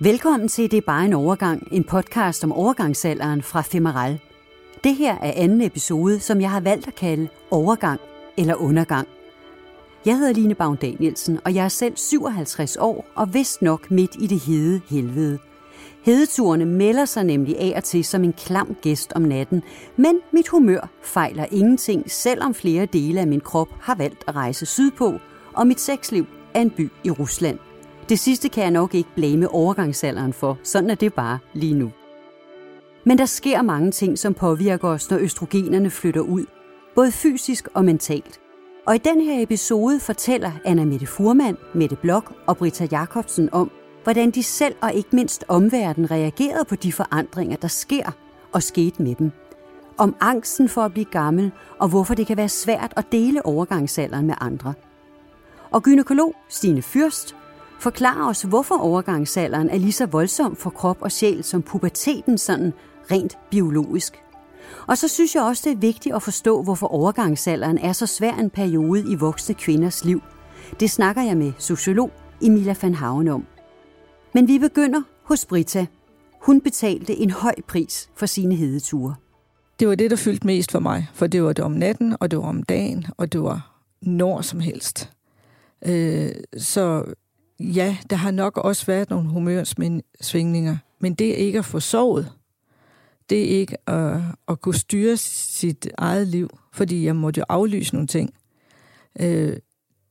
Velkommen 0.00 0.48
til 0.48 0.70
Det 0.70 0.76
er 0.76 0.80
bare 0.80 1.04
en 1.04 1.12
overgang, 1.12 1.68
en 1.70 1.84
podcast 1.84 2.44
om 2.44 2.52
overgangsalderen 2.52 3.42
fra 3.42 3.60
Femeral. 3.60 4.20
Det 4.84 4.96
her 4.96 5.14
er 5.14 5.32
anden 5.36 5.60
episode, 5.60 6.20
som 6.20 6.40
jeg 6.40 6.50
har 6.50 6.60
valgt 6.60 6.88
at 6.88 6.94
kalde 6.94 7.28
Overgang 7.50 8.00
eller 8.36 8.54
Undergang. 8.54 9.08
Jeg 10.06 10.18
hedder 10.18 10.32
Line 10.32 10.54
Baum 10.54 10.76
Danielsen, 10.76 11.40
og 11.44 11.54
jeg 11.54 11.64
er 11.64 11.68
selv 11.68 11.96
57 11.96 12.76
år 12.76 13.06
og 13.14 13.34
vist 13.34 13.62
nok 13.62 13.90
midt 13.90 14.16
i 14.18 14.26
det 14.26 14.40
hede 14.40 14.80
helvede. 14.90 15.38
Hedeturene 16.02 16.64
melder 16.64 17.04
sig 17.04 17.24
nemlig 17.24 17.58
af 17.58 17.72
og 17.76 17.84
til 17.84 18.04
som 18.04 18.24
en 18.24 18.32
klam 18.32 18.76
gæst 18.82 19.12
om 19.12 19.22
natten, 19.22 19.62
men 19.96 20.20
mit 20.32 20.48
humør 20.48 20.88
fejler 21.02 21.46
ingenting, 21.50 22.10
selvom 22.10 22.54
flere 22.54 22.86
dele 22.86 23.20
af 23.20 23.26
min 23.26 23.40
krop 23.40 23.68
har 23.80 23.94
valgt 23.94 24.24
at 24.26 24.36
rejse 24.36 24.66
sydpå, 24.66 25.18
og 25.52 25.66
mit 25.66 25.80
sexliv 25.80 26.26
er 26.54 26.60
en 26.60 26.70
by 26.70 26.90
i 27.04 27.10
Rusland. 27.10 27.58
Det 28.08 28.18
sidste 28.18 28.48
kan 28.48 28.62
jeg 28.62 28.70
nok 28.70 28.94
ikke 28.94 29.08
blame 29.14 29.48
overgangsalderen 29.48 30.32
for, 30.32 30.58
sådan 30.62 30.90
er 30.90 30.94
det 30.94 31.14
bare 31.14 31.38
lige 31.52 31.74
nu. 31.74 31.92
Men 33.04 33.18
der 33.18 33.26
sker 33.26 33.62
mange 33.62 33.90
ting, 33.90 34.18
som 34.18 34.34
påvirker 34.34 34.88
os, 34.88 35.10
når 35.10 35.18
østrogenerne 35.18 35.90
flytter 35.90 36.20
ud, 36.20 36.44
både 36.94 37.12
fysisk 37.12 37.68
og 37.74 37.84
mentalt. 37.84 38.40
Og 38.86 38.94
i 38.94 38.98
den 38.98 39.20
her 39.20 39.42
episode 39.42 40.00
fortæller 40.00 40.52
Anna 40.64 40.84
Mette 40.84 41.06
Furman, 41.06 41.56
Mette 41.74 41.96
Blok 41.96 42.32
og 42.46 42.56
Britta 42.56 42.88
Jacobsen 42.90 43.48
om, 43.52 43.70
hvordan 44.02 44.30
de 44.30 44.42
selv 44.42 44.74
og 44.80 44.94
ikke 44.94 45.08
mindst 45.12 45.44
omverdenen 45.48 46.10
reagerede 46.10 46.64
på 46.64 46.76
de 46.76 46.92
forandringer, 46.92 47.56
der 47.56 47.68
sker 47.68 48.10
og 48.52 48.62
skete 48.62 49.02
med 49.02 49.14
dem. 49.14 49.30
Om 49.98 50.16
angsten 50.20 50.68
for 50.68 50.82
at 50.82 50.92
blive 50.92 51.04
gammel, 51.04 51.52
og 51.78 51.88
hvorfor 51.88 52.14
det 52.14 52.26
kan 52.26 52.36
være 52.36 52.48
svært 52.48 52.92
at 52.96 53.12
dele 53.12 53.46
overgangsalderen 53.46 54.26
med 54.26 54.34
andre. 54.40 54.74
Og 55.70 55.82
gynekolog 55.82 56.34
Stine 56.48 56.82
Fyrst 56.82 57.36
forklarer 57.80 58.28
os, 58.28 58.42
hvorfor 58.42 58.74
overgangsalderen 58.74 59.70
er 59.70 59.78
lige 59.78 59.92
så 59.92 60.06
voldsom 60.06 60.56
for 60.56 60.70
krop 60.70 60.96
og 61.00 61.12
sjæl 61.12 61.44
som 61.44 61.62
puberteten 61.62 62.38
sådan 62.38 62.72
rent 63.10 63.38
biologisk. 63.50 64.22
Og 64.86 64.98
så 64.98 65.08
synes 65.08 65.34
jeg 65.34 65.42
også, 65.42 65.62
det 65.64 65.76
er 65.76 65.80
vigtigt 65.80 66.14
at 66.14 66.22
forstå, 66.22 66.62
hvorfor 66.62 66.86
overgangsalderen 66.86 67.78
er 67.78 67.92
så 67.92 68.06
svær 68.06 68.34
en 68.34 68.50
periode 68.50 69.12
i 69.12 69.14
voksne 69.14 69.54
kvinders 69.54 70.04
liv. 70.04 70.22
Det 70.80 70.90
snakker 70.90 71.22
jeg 71.22 71.36
med 71.36 71.52
sociolog 71.58 72.10
Emilia 72.42 72.74
van 72.82 72.94
Haven 72.94 73.28
om. 73.28 73.46
Men 74.34 74.48
vi 74.48 74.58
begynder 74.58 75.02
hos 75.22 75.46
Brita. 75.46 75.86
Hun 76.42 76.60
betalte 76.60 77.16
en 77.16 77.30
høj 77.30 77.54
pris 77.68 78.10
for 78.16 78.26
sine 78.26 78.54
hedeture. 78.54 79.14
Det 79.80 79.88
var 79.88 79.94
det, 79.94 80.10
der 80.10 80.16
fyldte 80.16 80.46
mest 80.46 80.72
for 80.72 80.78
mig, 80.78 81.06
for 81.14 81.26
det 81.26 81.42
var 81.42 81.52
det 81.52 81.64
om 81.64 81.72
natten, 81.72 82.16
og 82.20 82.30
det 82.30 82.38
var 82.38 82.44
om 82.44 82.62
dagen, 82.62 83.06
og 83.16 83.32
det 83.32 83.42
var 83.42 83.82
når 84.02 84.40
som 84.40 84.60
helst. 84.60 85.10
Øh, 85.86 86.30
så 86.58 87.04
ja, 87.60 87.96
der 88.10 88.16
har 88.16 88.30
nok 88.30 88.56
også 88.56 88.86
været 88.86 89.10
nogle 89.10 89.28
humørsvingninger, 89.28 90.76
men 90.98 91.14
det 91.14 91.30
er 91.30 91.34
ikke 91.34 91.58
at 91.58 91.64
få 91.64 91.80
sovet. 91.80 92.32
Det 93.30 93.44
er 93.44 93.58
ikke 93.58 93.88
at, 93.88 94.20
at 94.48 94.60
kunne 94.60 94.74
styre 94.74 95.16
sit 95.16 95.88
eget 95.98 96.28
liv, 96.28 96.58
fordi 96.72 97.04
jeg 97.04 97.16
måtte 97.16 97.38
jo 97.38 97.44
aflyse 97.48 97.94
nogle 97.94 98.06
ting. 98.06 98.34
Øh, 99.20 99.56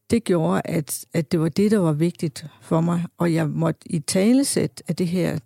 det 0.10 0.24
gjorde, 0.24 0.62
at, 0.66 1.06
at 1.14 1.32
det 1.32 1.40
var 1.40 1.50
det, 1.50 1.72
der 1.72 1.78
var 1.78 1.92
vigtigt 1.92 2.46
for 2.62 2.82
mig, 2.82 3.06
og 3.18 3.34
jeg 3.34 3.50
måtte 3.50 3.92
i 3.92 4.00
talesæt 4.00 4.84
af 4.88 4.96
det 4.96 5.08
her 5.08 5.40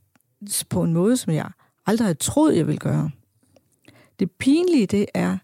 på 0.69 0.83
en 0.83 0.93
måde, 0.93 1.17
som 1.17 1.33
jeg 1.33 1.49
aldrig 1.85 2.05
havde 2.05 2.17
troet, 2.17 2.57
jeg 2.57 2.67
ville 2.67 2.79
gøre. 2.79 3.11
Det 4.19 4.31
pinlige, 4.31 4.87
det 4.87 5.05
er, 5.13 5.37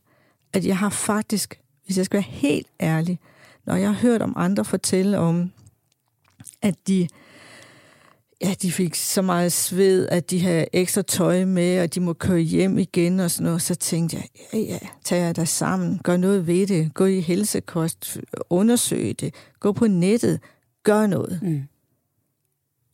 at 0.54 0.66
jeg 0.66 0.78
har 0.78 0.90
faktisk, 0.90 1.60
hvis 1.86 1.98
jeg 1.98 2.06
skal 2.06 2.18
være 2.18 2.32
helt 2.32 2.68
ærlig, 2.82 3.20
når 3.66 3.76
jeg 3.76 3.88
har 3.88 3.96
hørt 4.02 4.22
om 4.22 4.34
andre 4.36 4.66
fortælle 4.66 5.20
om, 5.20 5.52
at 6.62 6.76
de, 6.88 7.08
ja, 8.42 8.56
de 8.62 8.72
fik 8.72 8.96
så 8.96 9.22
meget 9.22 9.52
sved, 9.52 10.08
at 10.08 10.32
de 10.32 10.42
havde 10.42 10.66
ekstra 10.74 11.02
tøj 11.02 11.46
med, 11.46 11.82
og 11.82 11.96
de 11.96 12.00
må 12.00 12.14
køre 12.14 12.40
hjem 12.40 12.78
igen 12.78 13.20
og 13.20 13.32
sådan 13.32 13.46
noget, 13.46 13.62
så 13.62 13.76
tænkte 13.76 14.18
jeg, 14.18 14.26
ja, 14.54 14.60
ja, 14.60 14.80
tag 15.04 15.18
jer 15.18 15.34
dig 15.34 15.48
sammen, 15.48 16.00
gør 16.04 16.18
noget 16.18 16.48
ved 16.48 16.68
det, 16.68 16.94
gå 16.94 17.06
i 17.06 17.20
helsekost, 17.20 18.18
undersøg 18.50 19.20
det, 19.20 19.34
gå 19.60 19.72
på 19.72 19.88
nettet, 19.88 20.40
gør 20.84 21.08
noget. 21.08 21.40
Mm. 21.42 21.64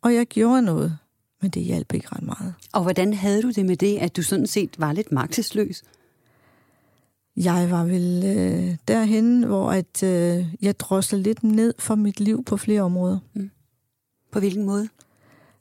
Og 0.02 0.14
jeg 0.14 0.26
gjorde 0.26 0.62
noget, 0.62 0.98
men 1.42 1.52
det 1.52 1.64
hjalp 1.64 1.94
ikke 1.94 2.08
ret 2.12 2.24
meget. 2.24 2.54
Og 2.74 2.82
hvordan 2.84 3.14
havde 3.14 3.42
du 3.42 3.52
det 3.52 3.66
med 3.66 3.78
det, 3.78 3.98
at 3.98 4.16
du 4.16 4.22
sådan 4.22 4.48
set 4.48 4.80
var 4.80 4.94
lidt 4.94 5.12
magtesløs? 5.12 5.84
Jeg 7.38 7.72
var 7.72 7.84
vel 7.84 8.24
øh, 8.26 8.76
derhen, 8.88 9.44
hvor 9.44 9.72
at, 9.72 10.04
øh, 10.04 10.46
jeg 10.62 10.80
drosler 10.80 11.20
lidt 11.20 11.44
ned 11.44 11.74
for 11.80 11.96
mit 11.96 12.20
liv 12.20 12.44
på 12.44 12.58
flere 12.58 12.82
områder. 12.82 13.20
Mm. 13.34 13.52
På 14.32 14.40
hvilken 14.40 14.66
måde? 14.66 14.88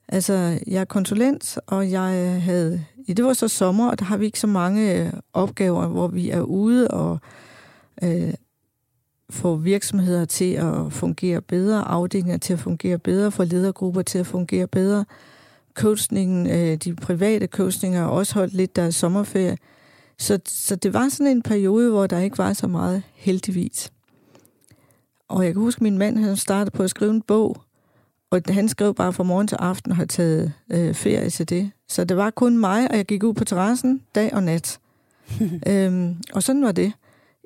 Altså, 0.09 0.59
jeg 0.67 0.81
er 0.81 0.85
konsulent, 0.85 1.59
og 1.67 1.91
jeg 1.91 2.43
havde... 2.43 2.85
Det 3.07 3.25
var 3.25 3.33
så 3.33 3.49
sommer, 3.49 3.91
og 3.91 3.99
der 3.99 4.05
har 4.05 4.17
vi 4.17 4.27
ikke 4.27 4.41
så 4.41 4.47
mange 4.47 5.01
øh, 5.01 5.13
opgaver, 5.33 5.87
hvor 5.87 6.09
vi 6.09 6.31
er 6.31 6.41
ude 6.41 6.89
og 6.89 7.19
øh, 8.03 8.35
få 9.31 9.57
virksomheder 9.57 10.25
til 10.25 10.53
at 10.53 10.93
fungere 10.93 11.41
bedre, 11.41 11.89
afdelinger 11.89 12.39
til 12.39 12.53
at 12.53 12.59
fungere 12.59 12.99
bedre, 12.99 13.33
få 13.33 13.45
ledergrupper 13.45 14.03
til 14.03 14.19
at 14.19 14.27
fungere 14.27 14.67
bedre. 14.67 15.05
Coachningen, 15.75 16.47
øh, 16.47 16.77
de 16.77 16.95
private 16.95 17.47
coachninger 17.47 18.01
har 18.01 18.09
også 18.09 18.35
holdt 18.35 18.53
lidt 18.53 18.77
deres 18.77 18.95
sommerferie. 18.95 19.57
Så, 20.23 20.41
så 20.47 20.77
det 20.77 20.95
var 20.95 21.09
sådan 21.09 21.27
en 21.27 21.43
periode, 21.43 21.91
hvor 21.91 22.07
der 22.07 22.19
ikke 22.19 22.39
var 22.39 22.53
så 22.53 22.67
meget 22.67 23.03
heldigvis. 23.15 23.93
Og 25.29 25.45
jeg 25.45 25.53
kan 25.53 25.63
huske, 25.63 25.79
at 25.79 25.83
min 25.83 25.99
mand 25.99 26.19
han 26.19 26.37
startede 26.37 26.71
på 26.71 26.83
at 26.83 26.91
skrive 26.91 27.11
en 27.11 27.23
bog, 27.23 27.63
og 28.31 28.43
han 28.49 28.69
skrev 28.69 28.95
bare 28.95 29.13
fra 29.13 29.25
morgen 29.25 29.47
til 29.47 29.57
aften 29.61 29.91
og 29.91 29.97
har 29.97 30.05
taget 30.05 30.53
øh, 30.73 30.95
ferie 30.95 31.31
til 31.31 31.49
det. 31.49 31.71
Så 31.89 32.05
det 32.05 32.17
var 32.17 32.31
kun 32.31 32.59
mig, 32.59 32.91
og 32.91 32.97
jeg 32.97 33.07
gik 33.07 33.23
ud 33.23 33.35
på 33.35 33.45
terrassen 33.45 34.03
dag 34.15 34.35
og 34.35 34.43
nat. 34.43 34.79
øhm, 35.69 36.17
og 36.33 36.43
sådan 36.43 36.65
var 36.65 36.73
det 36.73 36.93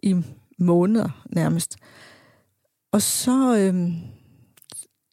i 0.02 0.16
måneder 0.58 1.24
nærmest. 1.26 1.76
Og 2.92 3.02
så, 3.02 3.56
øhm, 3.56 3.94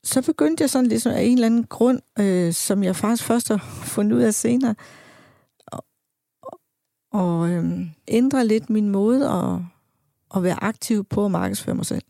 så 0.03 0.21
begyndte 0.21 0.61
jeg 0.61 0.69
sådan 0.69 0.87
ligesom 0.87 1.11
af 1.11 1.21
en 1.21 1.33
eller 1.33 1.45
anden 1.45 1.63
grund, 1.63 1.99
øh, 2.19 2.53
som 2.53 2.83
jeg 2.83 2.95
faktisk 2.95 3.23
først 3.23 3.47
har 3.47 3.57
fundet 3.83 4.15
ud 4.15 4.21
af 4.21 4.33
senere, 4.33 4.75
og 7.13 7.49
øhm, 7.49 7.89
ændre 8.07 8.47
lidt 8.47 8.69
min 8.69 8.89
måde 8.89 9.29
at, 9.29 9.59
at 10.35 10.43
være 10.43 10.63
aktiv 10.63 11.03
på 11.03 11.25
at 11.25 11.31
markedsføre 11.31 11.75
mig 11.75 11.85
selv. 11.85 12.03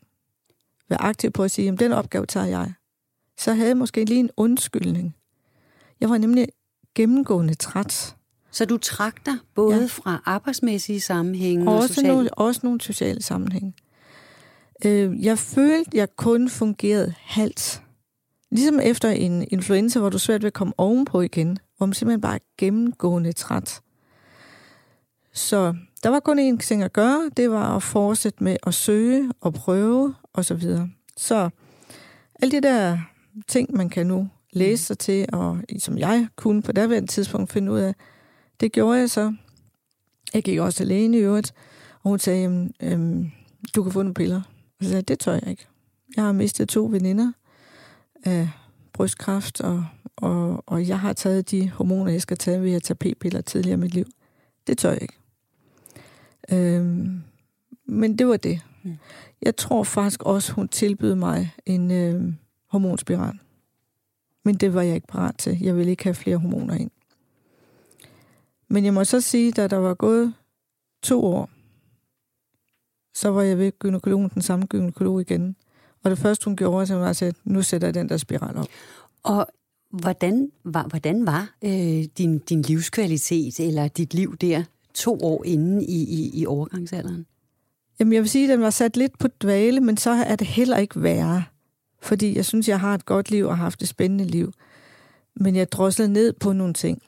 Være 0.90 1.02
aktiv 1.02 1.32
på 1.32 1.44
at 1.44 1.52
sige, 1.52 1.70
at 1.70 1.80
den 1.80 1.92
opgave 1.92 2.26
tager 2.26 2.46
jeg. 2.46 2.74
Så 3.38 3.54
havde 3.54 3.68
jeg 3.68 3.78
måske 3.78 4.06
lige 4.06 4.20
en 4.20 4.30
undskyldning. 4.38 5.16
Jeg 6.00 6.10
var 6.10 6.18
nemlig 6.18 6.48
gennemgående 6.96 7.54
træt. 7.54 8.16
Så 8.52 8.66
du 8.66 8.78
trak 8.78 9.26
dig 9.26 9.38
både 9.56 9.80
ja. 9.80 9.86
fra 9.86 10.22
arbejdsmæssige 10.26 11.02
sammenhænge 11.02 11.72
og, 11.72 11.76
og 11.76 11.84
sociale? 11.84 12.08
Nogle, 12.08 12.34
også 12.34 12.62
nogle 12.64 12.82
sociale 12.82 13.24
sammenhænge. 13.24 13.74
Øh, 14.86 15.26
jeg 15.26 15.38
følte, 15.38 15.92
jeg 15.94 16.16
kun 16.16 16.50
fungerede 16.50 17.14
halvt. 17.18 17.82
Ligesom 18.52 18.80
efter 18.80 19.10
en 19.10 19.48
influenza, 19.52 20.00
hvor 20.00 20.10
du 20.10 20.20
svært 20.20 20.42
ved 20.42 20.48
at 20.48 20.54
komme 20.54 20.74
ovenpå 20.78 21.22
igen, 21.22 21.58
hvor 21.78 21.86
man 21.86 21.94
simpelthen 21.94 22.22
bare 22.22 22.36
er 22.36 22.40
gennemgående 22.58 23.32
træt. 23.32 23.82
Så 25.34 25.76
der 26.04 26.10
var 26.10 26.20
kun 26.20 26.40
én 26.40 26.58
ting 26.58 26.84
at 26.84 26.94
gøre, 26.94 27.30
det 27.38 27.52
var 27.52 27.76
at 27.76 27.84
fortsætte 27.84 28.44
med 28.44 28.58
at 28.64 28.74
søge 28.74 29.32
og 29.42 29.54
prøve 29.54 30.16
osv. 30.34 30.44
Så, 30.44 30.56
videre. 30.56 30.90
så 31.18 31.50
alle 32.42 32.52
de 32.52 32.68
der 32.68 32.98
ting, 33.48 33.76
man 33.76 33.90
kan 33.90 34.08
nu 34.08 34.30
læse 34.54 34.84
sig 34.84 34.98
til, 34.98 35.26
og 35.34 35.60
som 35.80 35.98
jeg 35.98 36.28
kunne 36.36 36.62
på 36.62 36.72
daværende 36.72 37.08
tidspunkt 37.08 37.52
finde 37.52 37.72
ud 37.72 37.80
af, 37.80 37.96
det 38.60 38.72
gjorde 38.72 39.00
jeg 39.00 39.10
så. 39.10 39.34
Jeg 40.34 40.44
gik 40.44 40.60
også 40.60 40.84
alene 40.84 41.18
i 41.18 41.22
øvrigt, 41.22 41.54
og 42.04 42.10
hun 42.10 42.20
sagde, 42.20 42.70
øhm, 42.80 43.32
du 43.76 43.84
kan 43.84 43.92
få 43.92 44.02
nogle 44.02 44.14
piller. 44.14 44.42
Og 44.80 44.84
så 44.84 44.90
sagde 44.90 44.96
jeg, 44.96 45.08
det 45.08 45.20
tør 45.20 45.34
jeg 45.34 45.48
ikke. 45.48 45.68
Jeg 46.16 46.24
har 46.24 46.32
mistet 46.32 46.70
to 46.70 46.86
veninder 46.86 47.32
af 48.24 48.50
brystkræft, 48.94 49.62
og, 49.62 49.86
og, 50.16 50.64
og 50.66 50.88
jeg 50.88 51.00
har 51.00 51.14
taget 51.14 51.52
de 51.52 51.70
hormoner, 51.70 52.12
jeg 52.12 52.22
skal 52.22 52.38
tage 52.38 52.62
ved 52.62 52.74
at 52.74 52.84
tage 52.84 52.96
p-piller 52.96 53.42
tidligere 53.42 53.74
i 53.74 53.82
mit 53.82 53.94
liv. 53.94 54.06
Det 54.68 54.78
tør 54.78 54.92
jeg 54.92 55.02
ikke. 55.02 55.23
Øhm, 56.52 57.22
men 57.86 58.18
det 58.18 58.28
var 58.28 58.38
det. 58.38 58.62
Mm. 58.84 58.98
Jeg 59.42 59.56
tror 59.56 59.84
faktisk 59.84 60.24
også, 60.24 60.54
hun 60.54 60.68
tilbød 60.68 61.16
mig 61.16 61.56
en 61.66 61.92
øhm, 61.92 62.36
hormonspiral. 62.68 63.40
Men 64.44 64.56
det 64.56 64.74
var 64.74 64.82
jeg 64.82 64.96
ikke 64.96 65.08
parat 65.08 65.36
til. 65.38 65.60
Jeg 65.62 65.76
ville 65.76 65.92
ikke 65.92 66.04
have 66.04 66.14
flere 66.14 66.38
hormoner 66.38 66.76
ind. 66.76 66.92
Men 68.68 68.86
jeg 68.86 68.94
må 68.94 69.04
så 69.04 69.22
sige, 69.22 69.52
da 69.52 69.68
der 69.68 69.78
var 69.78 69.94
gået 69.94 70.34
to 71.02 71.26
år, 71.26 71.50
så 73.14 73.30
var 73.30 73.42
jeg 73.42 73.58
ved 73.58 73.72
gynekologen, 73.80 74.30
den 74.34 74.42
samme 74.42 74.66
gynekolog 74.66 75.22
igen. 75.22 75.56
Og 76.04 76.12
det 76.12 76.18
første, 76.18 76.46
hun 76.46 76.56
gjorde, 76.56 76.88
så 76.88 76.96
var 76.96 77.10
at 77.10 77.36
nu 77.44 77.62
sætter 77.62 77.88
jeg 77.88 77.94
den 77.94 78.10
der 78.10 78.18
spiral 78.18 78.58
op. 78.58 78.68
Og 79.24 79.48
hvordan 79.90 80.52
var, 80.64 80.84
hvordan 80.88 81.26
var 81.26 81.56
øh, 81.64 82.04
din, 82.18 82.40
din 82.40 82.62
livskvalitet, 82.62 83.60
eller 83.60 83.88
dit 83.88 84.14
liv 84.14 84.38
der, 84.38 84.64
to 84.94 85.20
år 85.22 85.44
inden 85.46 85.82
i, 85.82 86.04
i, 86.04 86.42
i 86.42 86.46
overgangsalderen? 86.46 87.26
Jamen, 88.00 88.14
jeg 88.14 88.22
vil 88.22 88.30
sige, 88.30 88.44
at 88.44 88.50
den 88.50 88.62
var 88.62 88.70
sat 88.70 88.98
lidt 88.98 89.20
på 89.20 89.28
dvale, 89.28 89.82
men 89.82 89.98
så 89.98 90.10
er 90.10 90.36
det 90.36 90.48
heller 90.48 90.78
ikke 90.78 91.04
værre. 91.04 91.44
Fordi 92.02 92.36
jeg 92.36 92.46
synes, 92.46 92.68
jeg 92.68 92.80
har 92.80 92.96
et 92.96 93.06
godt 93.06 93.32
liv 93.32 93.46
og 93.46 93.58
har 93.58 93.64
haft 93.64 93.82
et 93.82 93.88
spændende 93.88 94.26
liv. 94.26 94.54
Men 95.36 95.56
jeg 95.56 95.72
drosler 95.72 96.08
ned 96.08 96.34
på 96.34 96.54
nogle 96.54 96.74
ting. 96.74 97.02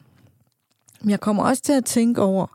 Men 1.01 1.09
jeg 1.09 1.19
kommer 1.19 1.43
også 1.43 1.63
til 1.63 1.73
at 1.73 1.85
tænke 1.85 2.21
over, 2.21 2.47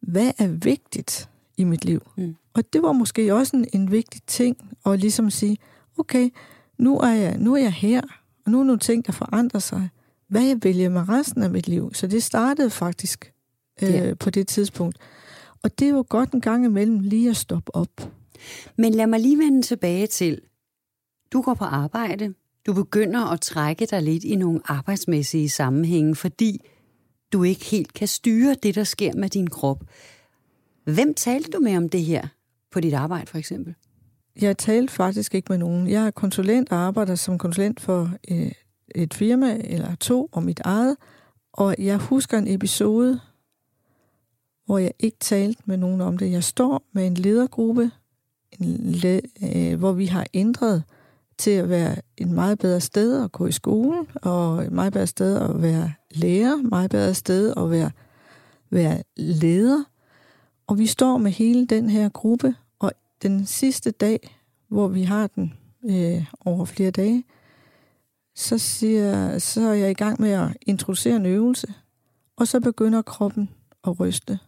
hvad 0.00 0.30
er 0.38 0.48
vigtigt 0.48 1.28
i 1.56 1.64
mit 1.64 1.84
liv? 1.84 2.00
Mm. 2.16 2.36
Og 2.54 2.72
det 2.72 2.82
var 2.82 2.92
måske 2.92 3.34
også 3.34 3.56
en, 3.56 3.66
en 3.72 3.90
vigtig 3.90 4.22
ting 4.26 4.56
at 4.86 5.00
ligesom 5.00 5.30
sige, 5.30 5.58
okay, 5.98 6.30
nu 6.78 6.98
er, 6.98 7.08
jeg, 7.08 7.38
nu 7.38 7.54
er 7.54 7.60
jeg 7.60 7.72
her, 7.72 8.00
og 8.46 8.52
nu 8.52 8.60
er 8.60 8.64
nogle 8.64 8.78
ting, 8.78 9.06
der 9.06 9.12
forandrer 9.12 9.60
sig. 9.60 9.88
Hvad 10.28 10.42
jeg 10.42 10.58
vælger 10.62 10.88
med 10.88 11.08
resten 11.08 11.42
af 11.42 11.50
mit 11.50 11.68
liv? 11.68 11.94
Så 11.94 12.06
det 12.06 12.22
startede 12.22 12.70
faktisk 12.70 13.33
øh, 13.82 13.90
ja. 13.90 14.14
på 14.14 14.30
det 14.30 14.48
tidspunkt. 14.48 14.98
Og 15.62 15.78
det 15.78 15.88
er 15.88 15.92
jo 15.92 16.04
godt 16.08 16.32
en 16.32 16.40
gang 16.40 16.64
imellem 16.64 16.98
lige 16.98 17.30
at 17.30 17.36
stoppe 17.36 17.74
op. 17.74 18.12
Men 18.76 18.94
lad 18.94 19.06
mig 19.06 19.20
lige 19.20 19.38
vende 19.38 19.62
tilbage 19.62 20.06
til, 20.06 20.40
du 21.32 21.42
går 21.42 21.54
på 21.54 21.64
arbejde, 21.64 22.34
du 22.66 22.72
begynder 22.72 23.32
at 23.32 23.40
trække 23.40 23.86
dig 23.86 24.02
lidt 24.02 24.24
i 24.24 24.36
nogle 24.36 24.60
arbejdsmæssige 24.64 25.48
sammenhænge, 25.48 26.14
fordi 26.14 26.60
du 27.32 27.42
ikke 27.42 27.64
helt 27.64 27.94
kan 27.94 28.08
styre 28.08 28.56
det, 28.62 28.74
der 28.74 28.84
sker 28.84 29.14
med 29.14 29.28
din 29.28 29.46
krop. 29.50 29.84
Hvem 30.84 31.14
talte 31.14 31.50
du 31.50 31.58
med 31.58 31.76
om 31.76 31.88
det 31.88 32.04
her 32.04 32.28
på 32.72 32.80
dit 32.80 32.94
arbejde, 32.94 33.26
for 33.26 33.38
eksempel? 33.38 33.74
Jeg 34.40 34.58
talte 34.58 34.92
faktisk 34.92 35.34
ikke 35.34 35.46
med 35.50 35.58
nogen. 35.58 35.88
Jeg 35.88 36.06
er 36.06 36.10
konsulent 36.10 36.72
og 36.72 36.78
arbejder 36.78 37.14
som 37.14 37.38
konsulent 37.38 37.80
for 37.80 38.10
øh, 38.30 38.52
et 38.94 39.14
firma 39.14 39.58
eller 39.64 39.94
to 39.94 40.28
og 40.32 40.42
mit 40.42 40.60
eget. 40.60 40.96
Og 41.52 41.74
jeg 41.78 41.96
husker 41.96 42.38
en 42.38 42.48
episode, 42.48 43.20
hvor 44.66 44.78
jeg 44.78 44.92
ikke 44.98 45.16
talte 45.20 45.62
med 45.64 45.76
nogen 45.76 46.00
om 46.00 46.18
det. 46.18 46.30
Jeg 46.30 46.44
står 46.44 46.82
med 46.92 47.06
en 47.06 47.14
ledergruppe, 47.14 47.90
en 48.60 48.76
le, 48.76 49.20
øh, 49.42 49.78
hvor 49.78 49.92
vi 49.92 50.06
har 50.06 50.26
ændret 50.34 50.82
til 51.38 51.50
at 51.50 51.68
være 51.68 51.96
et 52.16 52.28
meget 52.28 52.58
bedre 52.58 52.80
sted 52.80 53.24
at 53.24 53.32
gå 53.32 53.46
i 53.46 53.52
skole, 53.52 54.06
og 54.22 54.64
et 54.64 54.72
meget 54.72 54.92
bedre 54.92 55.06
sted 55.06 55.36
at 55.36 55.62
være 55.62 55.92
lærer, 56.10 56.54
et 56.54 56.64
meget 56.64 56.90
bedre 56.90 57.14
sted 57.14 57.54
at 57.56 57.70
være, 57.70 57.90
være 58.70 59.02
leder. 59.16 59.84
Og 60.66 60.78
vi 60.78 60.86
står 60.86 61.18
med 61.18 61.30
hele 61.30 61.66
den 61.66 61.90
her 61.90 62.08
gruppe, 62.08 62.54
og 62.78 62.92
den 63.22 63.46
sidste 63.46 63.90
dag, 63.90 64.38
hvor 64.68 64.88
vi 64.88 65.02
har 65.02 65.26
den 65.26 65.52
øh, 65.84 66.24
over 66.44 66.64
flere 66.64 66.90
dage, 66.90 67.24
så, 68.34 68.58
siger, 68.58 69.38
så 69.38 69.60
er 69.60 69.74
jeg 69.74 69.90
i 69.90 69.94
gang 69.94 70.20
med 70.20 70.30
at 70.30 70.48
introducere 70.66 71.16
en 71.16 71.26
øvelse, 71.26 71.74
og 72.36 72.48
så 72.48 72.60
begynder 72.60 73.02
kroppen 73.02 73.50
at 73.86 74.00
ryste. 74.00 74.38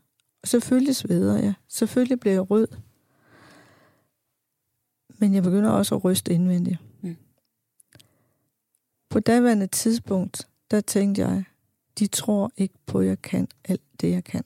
Selvfølgelig 0.46 0.96
sveder 0.96 1.38
jeg. 1.38 1.54
Selvfølgelig 1.69 2.20
bliver 2.20 2.34
jeg 2.34 2.50
rød. 2.50 2.69
Men 5.19 5.34
jeg 5.34 5.43
begynder 5.43 5.70
også 5.70 5.94
at 5.94 6.04
ryste 6.04 6.32
indvendigt. 6.32 6.78
Mm. 7.00 7.16
På 9.08 9.20
daværende 9.20 9.66
tidspunkt, 9.66 10.48
der 10.70 10.81
tænkte 10.81 11.22
jeg, 11.22 11.44
de 11.98 12.06
tror 12.06 12.52
ikke 12.56 12.75
på, 12.87 12.98
at 12.98 13.06
jeg 13.06 13.22
kan 13.22 13.48
alt 13.64 14.00
det, 14.00 14.10
jeg 14.10 14.25
kan. 14.25 14.44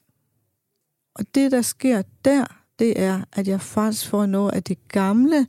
Og 1.15 1.35
det, 1.35 1.53
der 1.53 1.63
sker 1.63 2.03
der, 2.25 2.45
det 2.79 3.01
er, 3.01 3.25
at 3.33 3.49
jeg 3.49 3.61
faktisk 3.61 4.09
får 4.09 4.27
noget 4.27 4.53
af 4.53 4.63
det 4.63 4.89
gamle, 4.89 5.47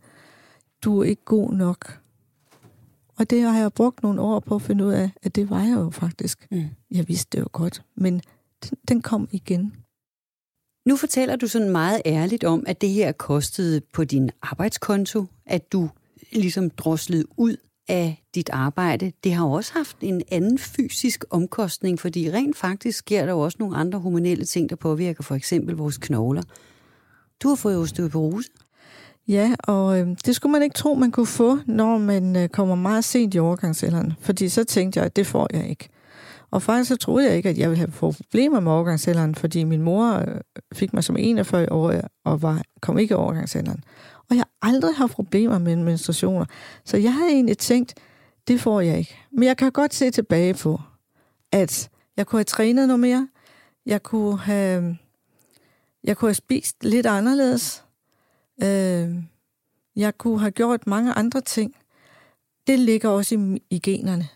du 0.82 1.00
er 1.00 1.04
ikke 1.04 1.26
god 1.26 1.54
nok. 1.54 2.00
Og 3.16 3.30
det 3.30 3.42
har 3.42 3.60
jeg 3.60 3.74
brugt 3.74 4.04
nogle 4.04 4.22
år 4.22 4.40
på 4.40 4.56
at 4.56 4.62
finde 4.62 4.86
ud 4.86 4.92
af, 4.92 5.12
at 5.22 5.36
det 5.36 5.50
var 5.50 5.64
jeg 5.64 5.76
jo 5.76 5.90
faktisk. 5.90 6.48
Mm. 6.52 6.70
Jeg 6.92 7.08
vidste 7.08 7.38
det 7.38 7.44
jo 7.44 7.50
godt, 7.52 7.84
men 7.96 8.22
den, 8.64 8.78
den 8.88 9.02
kom 9.02 9.30
igen. 9.32 9.81
Nu 10.86 10.96
fortæller 10.96 11.36
du 11.36 11.48
sådan 11.48 11.70
meget 11.70 12.02
ærligt 12.06 12.44
om, 12.44 12.64
at 12.68 12.82
det 12.82 12.90
her 12.90 13.12
kostede 13.12 13.82
på 13.94 14.04
din 14.04 14.30
arbejdskonto, 14.42 15.26
at 15.46 15.72
du 15.72 15.90
ligesom 16.32 16.70
droslede 16.70 17.26
ud 17.38 17.56
af 17.88 18.24
dit 18.36 18.50
arbejde. 18.54 19.12
Det 19.24 19.34
har 19.34 19.46
også 19.46 19.74
haft 19.74 19.98
en 20.02 20.22
anden 20.32 20.58
fysisk 20.58 21.26
omkostning, 21.30 22.00
fordi 22.00 22.32
rent 22.32 22.58
faktisk 22.58 22.98
sker 22.98 23.26
der 23.26 23.32
jo 23.32 23.40
også 23.40 23.58
nogle 23.60 23.78
andre 23.78 24.00
hormonelle 24.00 24.46
ting, 24.46 24.70
der 24.70 24.76
påvirker 24.76 25.24
for 25.24 25.36
eksempel 25.36 25.76
vores 25.76 25.98
knogler. 25.98 26.44
Du 27.44 27.48
har 27.48 27.56
fået 27.56 27.78
osteoporose. 27.78 28.50
Ja, 29.28 29.56
og 29.64 30.00
øh, 30.00 30.08
det 30.26 30.36
skulle 30.36 30.52
man 30.52 30.64
ikke 30.64 30.74
tro, 30.74 30.94
man 30.94 31.12
kunne 31.12 31.26
få, 31.26 31.60
når 31.66 31.98
man 31.98 32.36
øh, 32.36 32.50
kommer 32.50 32.76
meget 32.76 33.04
sent 33.04 33.36
i 33.36 33.40
overgangsalderen. 33.40 34.14
Fordi 34.20 34.50
så 34.50 34.64
tænkte 34.64 34.98
jeg, 34.98 35.06
at 35.06 35.16
det 35.16 35.28
får 35.28 35.48
jeg 35.54 35.70
ikke. 35.70 35.90
Og 36.52 36.62
faktisk 36.62 36.88
så 36.88 36.96
troede 36.96 37.28
jeg 37.28 37.38
ikke, 37.38 37.50
at 37.50 37.58
jeg 37.58 37.70
ville 37.70 37.78
have 37.80 37.92
problemer 37.92 38.60
med 38.60 38.72
overgangsalderen, 38.72 39.36
fordi 39.36 39.64
min 39.64 39.82
mor 39.82 40.14
øh, 40.14 40.42
fik 40.74 40.94
mig 40.94 41.04
som 41.04 41.18
41 41.18 41.72
år 41.72 41.94
og 42.26 42.42
var, 42.42 42.62
kom 42.82 42.98
ikke 42.98 43.12
i 43.12 43.16
overgangsalderen. 43.16 43.84
Og 44.30 44.36
jeg 44.36 44.44
har 44.62 44.70
aldrig 44.70 44.96
haft 44.96 45.14
problemer 45.14 45.58
med 45.58 45.76
menstruationer. 45.76 46.46
Så 46.86 46.98
jeg 46.98 47.14
havde 47.14 47.32
egentlig 47.32 47.58
tænkt, 47.58 47.94
det 48.48 48.62
får 48.62 48.82
jeg 48.82 48.98
ikke. 48.98 49.18
Men 49.32 49.44
jeg 49.44 49.58
kan 49.58 49.72
godt 49.72 49.94
se 49.94 50.12
tilbage 50.12 50.54
på, 50.54 50.82
at 51.52 51.90
jeg 52.18 52.28
kunne 52.28 52.40
have 52.40 52.44
trænet 52.44 52.88
noget 52.88 53.00
mere. 53.00 53.28
Jeg 53.86 54.04
kunne 54.04 54.40
have, 54.40 54.98
jeg 56.04 56.18
kunne 56.18 56.30
have 56.30 56.36
spist 56.36 56.84
lidt 56.84 57.06
anderledes. 57.06 57.84
Øh, 58.64 59.24
jeg 59.96 60.18
kunne 60.18 60.40
have 60.40 60.52
gjort 60.52 60.88
mange 60.88 61.14
andre 61.14 61.42
ting. 61.42 61.76
Det 62.68 62.80
ligger 62.80 63.10
også 63.10 63.36
i, 63.36 63.62
i 63.70 63.80
generne, 63.80 64.28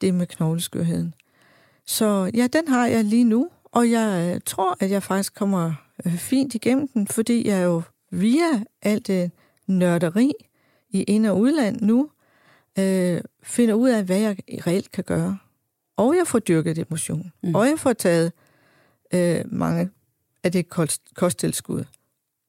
det 0.00 0.14
med 0.14 0.26
knogleskørheden. 0.26 1.14
Så 1.90 2.30
ja, 2.34 2.46
den 2.46 2.68
har 2.68 2.86
jeg 2.86 3.04
lige 3.04 3.24
nu, 3.24 3.48
og 3.64 3.90
jeg 3.90 4.34
øh, 4.34 4.40
tror, 4.46 4.76
at 4.80 4.90
jeg 4.90 5.02
faktisk 5.02 5.34
kommer 5.34 5.74
øh, 6.06 6.16
fint 6.16 6.54
igennem 6.54 6.88
den, 6.88 7.08
fordi 7.08 7.48
jeg 7.48 7.64
jo 7.64 7.82
via 8.10 8.64
alt 8.82 9.06
det 9.06 9.30
nørderi 9.66 10.32
i 10.90 11.02
ind- 11.02 11.26
og 11.26 11.40
udland 11.40 11.80
nu, 11.80 12.10
øh, 12.78 13.20
finder 13.42 13.74
ud 13.74 13.88
af, 13.88 14.04
hvad 14.04 14.18
jeg 14.18 14.36
reelt 14.66 14.92
kan 14.92 15.04
gøre. 15.04 15.38
Og 15.96 16.16
jeg 16.16 16.26
får 16.26 16.38
dyrket 16.38 16.78
emotion. 16.78 17.32
Mm. 17.42 17.54
Og 17.54 17.66
jeg 17.66 17.78
får 17.78 17.92
taget 17.92 18.32
øh, 19.14 19.44
mange 19.46 19.90
af 20.44 20.52
det 20.52 20.68
kost, 20.68 21.02
kosttilskud. 21.14 21.84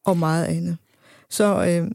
Og 0.03 0.17
meget 0.17 0.45
andet. 0.45 0.77
Så 1.29 1.45
øh, 1.45 1.91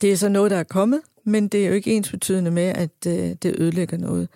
det 0.00 0.12
er 0.12 0.16
så 0.16 0.28
noget, 0.28 0.50
der 0.50 0.56
er 0.56 0.64
kommet, 0.64 1.00
men 1.24 1.48
det 1.48 1.64
er 1.64 1.68
jo 1.68 1.74
ikke 1.74 1.92
ens 1.92 2.10
betydende 2.10 2.50
med, 2.50 2.62
at 2.62 3.06
øh, 3.06 3.34
det 3.42 3.54
ødelægger 3.58 3.96
noget 3.96 4.28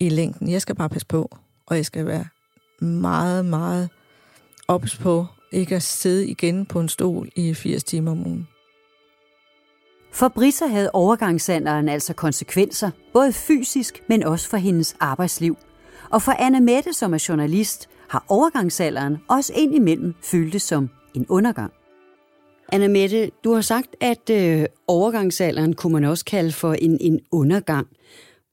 i 0.00 0.08
længden. 0.08 0.50
Jeg 0.50 0.62
skal 0.62 0.74
bare 0.74 0.88
passe 0.88 1.06
på, 1.06 1.36
og 1.66 1.76
jeg 1.76 1.86
skal 1.86 2.06
være 2.06 2.24
meget, 2.86 3.44
meget 3.44 3.88
ops 4.68 4.96
på 4.96 5.26
ikke 5.52 5.76
at 5.76 5.82
sidde 5.82 6.28
igen 6.28 6.66
på 6.66 6.80
en 6.80 6.88
stol 6.88 7.28
i 7.36 7.54
80 7.54 7.84
timer 7.84 8.10
om 8.10 8.26
ugen. 8.26 8.48
For 10.12 10.28
Brita 10.28 10.66
havde 10.66 10.90
overgangsalderen 10.92 11.88
altså 11.88 12.14
konsekvenser, 12.14 12.90
både 13.12 13.32
fysisk, 13.32 14.02
men 14.08 14.22
også 14.22 14.48
for 14.48 14.56
hendes 14.56 14.96
arbejdsliv. 15.00 15.56
Og 16.10 16.22
for 16.22 16.32
Anne 16.32 16.60
Mette, 16.60 16.92
som 16.92 17.14
er 17.14 17.26
journalist, 17.28 17.88
har 18.08 18.24
overgangsalderen 18.28 19.18
også 19.28 19.52
indimellem 19.56 20.14
føltes 20.22 20.62
som 20.62 20.90
en 21.14 21.26
undergang. 21.28 21.72
Anna 22.72 22.88
Mette, 22.88 23.30
du 23.44 23.54
har 23.54 23.60
sagt, 23.60 23.96
at 24.00 24.30
øh, 24.30 24.66
overgangsalderen 24.88 25.74
kunne 25.74 25.92
man 25.92 26.04
også 26.04 26.24
kalde 26.24 26.52
for 26.52 26.72
en, 26.72 26.98
en 27.00 27.20
undergang. 27.30 27.86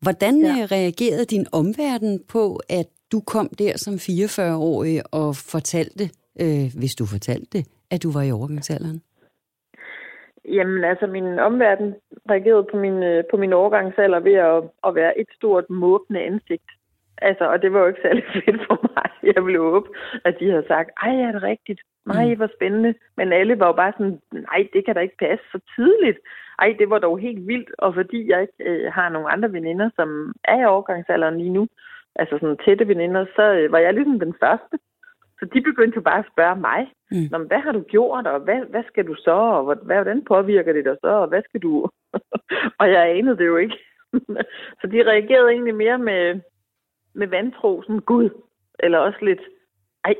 Hvordan 0.02 0.36
ja. 0.42 0.50
Øh, 0.50 0.64
reagerede 0.78 1.26
din 1.26 1.46
omverden 1.54 2.14
på, 2.34 2.44
at 2.70 2.88
du 3.12 3.20
kom 3.34 3.48
der 3.60 3.74
som 3.78 3.94
44-årig 3.94 4.98
og 5.14 5.30
fortalte, 5.54 6.06
øh, 6.44 6.68
hvis 6.80 6.96
du 7.00 7.06
fortalte 7.06 7.50
det, 7.58 7.64
at 7.92 8.04
du 8.04 8.10
var 8.12 8.24
i 8.24 8.32
overgangsalderen? 8.32 9.02
Jamen 10.46 10.84
altså, 10.84 11.08
min 11.08 11.40
omverden 11.40 11.96
reagerede 12.30 12.68
på 12.72 12.78
min, 12.78 13.04
øh, 13.04 13.24
på 13.32 13.38
min 13.38 13.54
overgangsalder 13.54 14.20
ved 14.20 14.34
at, 14.34 14.58
at 14.88 14.96
være 14.96 15.20
et 15.20 15.30
stort 15.36 15.70
måbende 15.70 16.22
ansigt. 16.22 16.70
Altså, 17.22 17.44
og 17.52 17.62
det 17.62 17.74
var 17.74 17.80
jo 17.80 17.88
ikke 17.88 18.02
særlig 18.04 18.24
fedt 18.34 18.62
for 18.68 18.80
mig. 18.96 19.10
Jeg 19.36 19.44
blev 19.44 19.62
håbe, 19.72 19.90
at 20.26 20.36
de 20.40 20.50
havde 20.50 20.68
sagt, 20.68 20.90
ej, 21.04 21.14
er 21.28 21.32
det 21.32 21.44
rigtigt? 21.44 21.82
Nej, 22.08 22.30
mm. 22.30 22.38
hvor 22.38 22.50
spændende. 22.56 22.94
Men 23.18 23.34
alle 23.34 23.60
var 23.60 23.68
jo 23.68 23.74
bare 23.74 23.94
sådan, 23.98 24.20
nej, 24.32 24.68
det 24.74 24.86
kan 24.86 24.96
da 24.96 25.02
ikke 25.02 25.18
passe 25.18 25.46
så 25.52 25.60
tidligt. 25.76 26.20
Ej, 26.60 26.76
det 26.80 26.90
var 26.90 27.00
dog 27.00 27.20
helt 27.20 27.48
vildt. 27.48 27.70
Og 27.78 27.94
fordi 27.94 28.30
jeg 28.32 28.42
ikke 28.42 28.72
øh, 28.72 28.94
har 28.94 29.10
nogle 29.10 29.32
andre 29.32 29.52
veninder, 29.52 29.90
som 29.96 30.34
er 30.44 30.62
i 30.62 30.66
overgangsalderen 30.66 31.38
lige 31.38 31.54
nu, 31.58 31.68
altså 32.16 32.38
sådan 32.42 32.58
tætte 32.66 32.88
veninder, 32.88 33.26
så 33.36 33.44
øh, 33.54 33.72
var 33.72 33.80
jeg 33.80 33.94
ligesom 33.94 34.20
den 34.20 34.34
første. 34.44 34.78
Så 35.40 35.46
de 35.54 35.62
begyndte 35.62 35.96
jo 35.96 36.02
bare 36.02 36.20
at 36.20 36.32
spørge 36.34 36.60
mig, 36.60 36.92
mm. 37.12 37.28
Nå, 37.32 37.38
hvad 37.38 37.60
har 37.60 37.72
du 37.72 37.82
gjort, 37.82 38.28
og 38.28 38.40
hvad, 38.40 38.60
hvad 38.70 38.84
skal 38.88 39.08
du 39.08 39.16
så, 39.16 39.32
og 39.32 39.64
hvad, 39.64 39.96
hvordan 39.96 40.26
påvirker 40.26 40.74
det 40.74 40.86
dig 40.86 40.98
så, 41.02 41.08
og 41.08 41.28
hvad 41.28 41.42
skal 41.44 41.62
du... 41.62 41.90
og 42.80 42.92
jeg 42.92 43.18
anede 43.18 43.38
det 43.38 43.48
jo 43.48 43.58
ikke. 43.58 43.78
så 44.80 44.88
de 44.92 45.10
reagerede 45.12 45.52
egentlig 45.52 45.76
mere 45.76 45.98
med, 45.98 46.40
med 47.14 47.28
vantro, 47.28 47.82
sådan, 47.82 48.00
gud, 48.00 48.30
eller 48.80 48.98
også 49.00 49.20
lidt, 49.22 49.42
ej, 50.06 50.16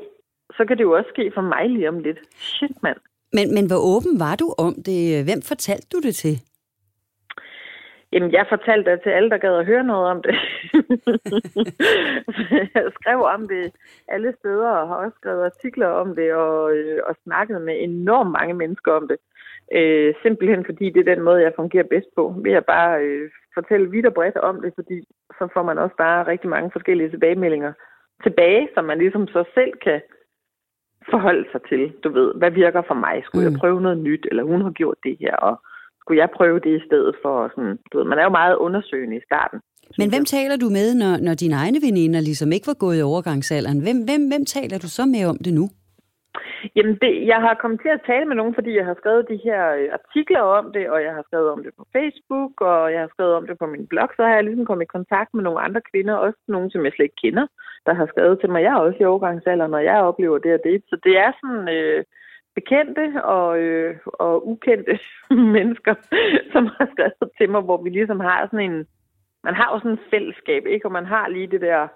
så 0.56 0.64
kan 0.64 0.76
det 0.76 0.84
jo 0.84 0.96
også 0.96 1.10
ske 1.14 1.30
for 1.34 1.40
mig 1.40 1.70
lige 1.70 1.88
om 1.88 1.98
lidt. 1.98 2.18
Shit, 2.34 2.82
mand. 2.82 2.96
Men, 3.32 3.54
men 3.54 3.66
hvor 3.66 3.80
åben 3.92 4.20
var 4.20 4.36
du 4.36 4.54
om 4.58 4.74
det? 4.86 5.24
Hvem 5.24 5.42
fortalte 5.42 5.86
du 5.92 6.00
det 6.00 6.14
til? 6.14 6.40
Jamen, 8.12 8.32
jeg 8.32 8.46
fortalte 8.48 8.90
det 8.90 9.00
til 9.02 9.10
alle, 9.10 9.30
der 9.30 9.38
gad 9.38 9.58
at 9.58 9.66
høre 9.66 9.84
noget 9.84 10.10
om 10.10 10.22
det. 10.22 10.34
jeg 12.74 12.84
skrev 12.98 13.22
om 13.22 13.48
det 13.48 13.72
alle 14.08 14.34
steder, 14.38 14.68
og 14.68 14.88
har 14.88 14.96
også 14.96 15.16
skrevet 15.20 15.44
artikler 15.44 15.86
om 15.86 16.16
det, 16.16 16.34
og, 16.34 16.76
øh, 16.76 17.00
og 17.06 17.14
snakket 17.24 17.62
med 17.62 17.74
enormt 17.78 18.30
mange 18.30 18.54
mennesker 18.54 18.92
om 18.92 19.08
det. 19.08 19.16
Øh, 19.76 20.14
simpelthen 20.22 20.64
fordi 20.64 20.90
det 20.90 21.00
er 21.00 21.14
den 21.14 21.24
måde, 21.24 21.42
jeg 21.42 21.52
fungerer 21.56 21.92
bedst 21.94 22.08
på. 22.16 22.34
Ved 22.44 22.52
at 22.52 22.66
bare 22.66 23.02
øh, 23.02 23.30
fortælle 23.54 23.90
vidt 23.90 24.06
og 24.06 24.14
bredt 24.14 24.36
om 24.36 24.60
det, 24.60 24.72
fordi 24.74 24.98
så 25.38 25.48
får 25.54 25.62
man 25.62 25.78
også 25.78 25.96
bare 25.96 26.26
rigtig 26.26 26.50
mange 26.50 26.70
forskellige 26.70 27.10
tilbagemeldinger 27.10 27.72
tilbage, 28.22 28.68
som 28.74 28.84
man 28.84 28.98
ligesom 28.98 29.26
så 29.26 29.44
selv 29.54 29.72
kan 29.84 30.00
forholde 31.10 31.46
sig 31.52 31.60
til. 31.70 31.82
Du 32.04 32.08
ved, 32.18 32.28
hvad 32.40 32.50
virker 32.50 32.82
for 32.86 32.94
mig? 32.94 33.16
Skulle 33.24 33.44
mm. 33.44 33.52
jeg 33.52 33.60
prøve 33.60 33.80
noget 33.80 33.98
nyt? 33.98 34.24
Eller 34.30 34.42
hun 34.42 34.60
har 34.62 34.70
gjort 34.70 34.98
det 35.06 35.16
her, 35.20 35.36
og 35.48 35.54
skulle 36.00 36.20
jeg 36.20 36.30
prøve 36.38 36.58
det 36.66 36.72
i 36.80 36.86
stedet 36.86 37.14
for? 37.22 37.34
Sådan, 37.54 37.78
du 37.92 37.98
ved, 37.98 38.06
man 38.06 38.18
er 38.18 38.24
jo 38.28 38.38
meget 38.40 38.56
undersøgende 38.56 39.16
i 39.16 39.26
starten. 39.28 39.60
Men 40.00 40.08
hvem 40.12 40.24
taler 40.24 40.56
du 40.56 40.68
med, 40.78 40.88
når, 41.02 41.12
når 41.26 41.34
dine 41.34 41.54
egne 41.54 41.80
veninder 41.88 42.20
ligesom 42.20 42.52
ikke 42.52 42.66
var 42.66 42.78
gået 42.84 42.98
i 42.98 43.08
overgangsalderen? 43.10 43.80
Hvem, 43.84 43.98
hvem, 44.08 44.22
hvem 44.30 44.44
taler 44.44 44.78
du 44.78 44.88
så 44.88 45.02
med 45.14 45.24
om 45.32 45.38
det 45.44 45.54
nu? 45.54 45.66
Jamen, 46.76 46.94
det, 47.02 47.12
jeg 47.32 47.40
har 47.46 47.54
kommet 47.62 47.80
til 47.82 47.92
at 47.96 48.04
tale 48.10 48.26
med 48.28 48.36
nogen, 48.36 48.54
fordi 48.58 48.70
jeg 48.76 48.86
har 48.90 48.96
skrevet 49.00 49.30
de 49.32 49.40
her 49.46 49.62
øh, 49.78 49.88
artikler 49.98 50.42
om 50.58 50.66
det, 50.76 50.84
og 50.94 50.98
jeg 51.06 51.12
har 51.16 51.24
skrevet 51.28 51.48
om 51.54 51.62
det 51.64 51.72
på 51.78 51.84
Facebook, 51.96 52.52
og 52.70 52.92
jeg 52.92 53.00
har 53.04 53.10
skrevet 53.14 53.34
om 53.34 53.46
det 53.46 53.56
på 53.58 53.66
min 53.74 53.86
blog, 53.92 54.08
så 54.16 54.22
har 54.26 54.34
jeg 54.34 54.44
ligesom 54.44 54.66
kommet 54.66 54.84
i 54.86 54.96
kontakt 54.96 55.30
med 55.34 55.42
nogle 55.44 55.64
andre 55.66 55.82
kvinder, 55.90 56.14
også 56.14 56.40
nogle, 56.48 56.70
som 56.70 56.84
jeg 56.84 56.92
slet 56.92 57.08
ikke 57.08 57.22
kender, 57.24 57.46
der 57.88 57.94
har 57.94 58.06
skrevet 58.12 58.40
til 58.40 58.50
mig. 58.50 58.62
Jeg 58.62 58.72
er 58.72 58.84
også 58.86 58.98
i 59.00 59.10
overgangsalderen, 59.12 59.70
når 59.70 59.82
jeg 59.90 60.06
oplever 60.10 60.38
det 60.38 60.52
og 60.54 60.60
det. 60.64 60.76
Så 60.90 60.96
det 61.04 61.14
er 61.24 61.30
sådan 61.40 61.68
øh, 61.76 62.04
bekendte 62.58 63.04
og, 63.24 63.58
øh, 63.58 63.96
og 64.24 64.48
ukendte 64.48 64.98
mennesker, 65.56 65.94
som 66.52 66.64
har 66.76 66.86
skrevet 66.92 67.30
til 67.38 67.50
mig, 67.50 67.62
hvor 67.66 67.82
vi 67.82 67.90
ligesom 67.90 68.20
har 68.20 68.46
sådan 68.46 68.70
en... 68.70 68.86
Man 69.46 69.54
har 69.54 69.68
jo 69.72 69.78
sådan 69.78 69.96
en 69.96 70.08
fællesskab, 70.10 70.62
ikke? 70.66 70.86
Og 70.86 70.92
man 70.92 71.06
har 71.06 71.28
lige 71.28 71.50
det 71.54 71.60
der, 71.60 71.88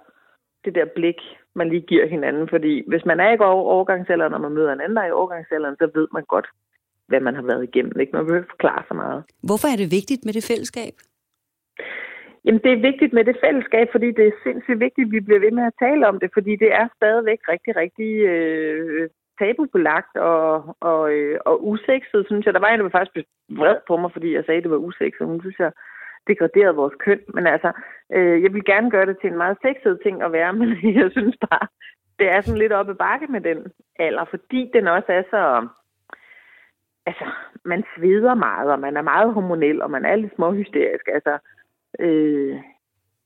det 0.65 0.75
der 0.75 0.87
blik, 0.95 1.21
man 1.55 1.69
lige 1.69 1.87
giver 1.91 2.07
hinanden. 2.15 2.49
Fordi 2.49 2.75
hvis 2.91 3.05
man 3.05 3.21
er 3.21 3.31
i 3.33 3.37
overgangsalderen, 3.75 4.33
når 4.33 4.39
man 4.47 4.53
møder 4.53 4.73
en 4.73 4.81
anden, 4.81 4.97
der 4.97 5.03
er 5.03 5.11
i 5.11 5.19
overgangsalderen, 5.21 5.77
så 5.77 5.91
ved 5.95 6.09
man 6.13 6.25
godt, 6.35 6.49
hvad 7.09 7.21
man 7.21 7.35
har 7.35 7.43
været 7.43 7.63
igennem. 7.69 8.01
Ikke? 8.01 8.13
Man 8.17 8.27
behøver 8.27 8.45
forklare 8.51 8.83
så 8.89 8.95
meget. 8.95 9.25
Hvorfor 9.49 9.69
er 9.73 9.77
det 9.77 9.91
vigtigt 9.99 10.25
med 10.25 10.33
det 10.33 10.45
fællesskab? 10.51 10.95
Jamen, 12.45 12.61
det 12.65 12.73
er 12.73 12.87
vigtigt 12.91 13.13
med 13.13 13.25
det 13.25 13.37
fællesskab, 13.45 13.89
fordi 13.93 14.07
det 14.13 14.27
er 14.27 14.43
sindssygt 14.43 14.81
vigtigt, 14.81 15.07
at 15.07 15.13
vi 15.13 15.21
bliver 15.21 15.41
ved 15.41 15.51
med 15.51 15.65
at 15.67 15.79
tale 15.79 16.09
om 16.09 16.21
det, 16.21 16.31
fordi 16.33 16.57
det 16.57 16.73
er 16.73 16.89
stadigvæk 16.97 17.41
rigtig, 17.49 17.77
rigtig 17.77 18.13
øh, 18.33 19.09
tabubelagt 19.39 20.17
og, 20.17 20.77
og, 20.81 21.13
øh, 21.13 21.39
og 21.45 21.67
usekset, 21.69 22.27
synes 22.27 22.47
jeg. 22.47 22.55
Der 22.55 22.61
var 22.61 22.69
en, 22.69 22.79
der 22.79 22.89
var 22.91 22.99
faktisk 22.99 23.27
vred 23.49 23.77
på 23.89 23.97
mig, 23.97 24.13
fordi 24.13 24.35
jeg 24.35 24.45
sagde, 24.45 24.59
at 24.59 24.63
det 24.63 24.71
var 24.71 24.87
usekset. 24.89 25.27
Hun 25.27 25.41
synes, 25.41 25.59
jeg 25.59 25.73
degraderede 26.27 26.75
vores 26.75 26.95
køn. 26.99 27.21
Men 27.35 27.47
altså, 27.47 27.73
øh, 28.13 28.43
jeg 28.43 28.53
vil 28.55 28.65
gerne 28.65 28.91
gøre 28.91 29.07
det 29.07 29.17
til 29.21 29.31
en 29.31 29.37
meget 29.37 29.59
sexet 29.63 30.01
ting 30.03 30.23
at 30.23 30.33
være, 30.33 30.53
men 30.61 30.69
jeg 31.01 31.11
synes 31.11 31.37
bare, 31.51 31.67
det 32.19 32.31
er 32.31 32.41
sådan 32.41 32.59
lidt 32.59 32.73
oppe 32.73 32.95
bakke 32.95 33.27
med 33.27 33.41
den 33.41 33.59
alder, 33.99 34.25
fordi 34.25 34.71
den 34.75 34.87
også 34.87 35.13
er 35.13 35.23
så... 35.31 35.69
Altså, 37.07 37.25
man 37.65 37.85
sveder 37.97 38.35
meget, 38.35 38.73
og 38.73 38.81
man 38.81 38.97
er 38.97 39.03
meget 39.03 39.35
hormonel, 39.35 39.83
og 39.83 39.91
man 39.91 40.05
er 40.05 40.17
lidt 40.17 40.35
småhysterisk. 40.35 41.09
Altså, 41.09 41.39
øh, 42.01 42.57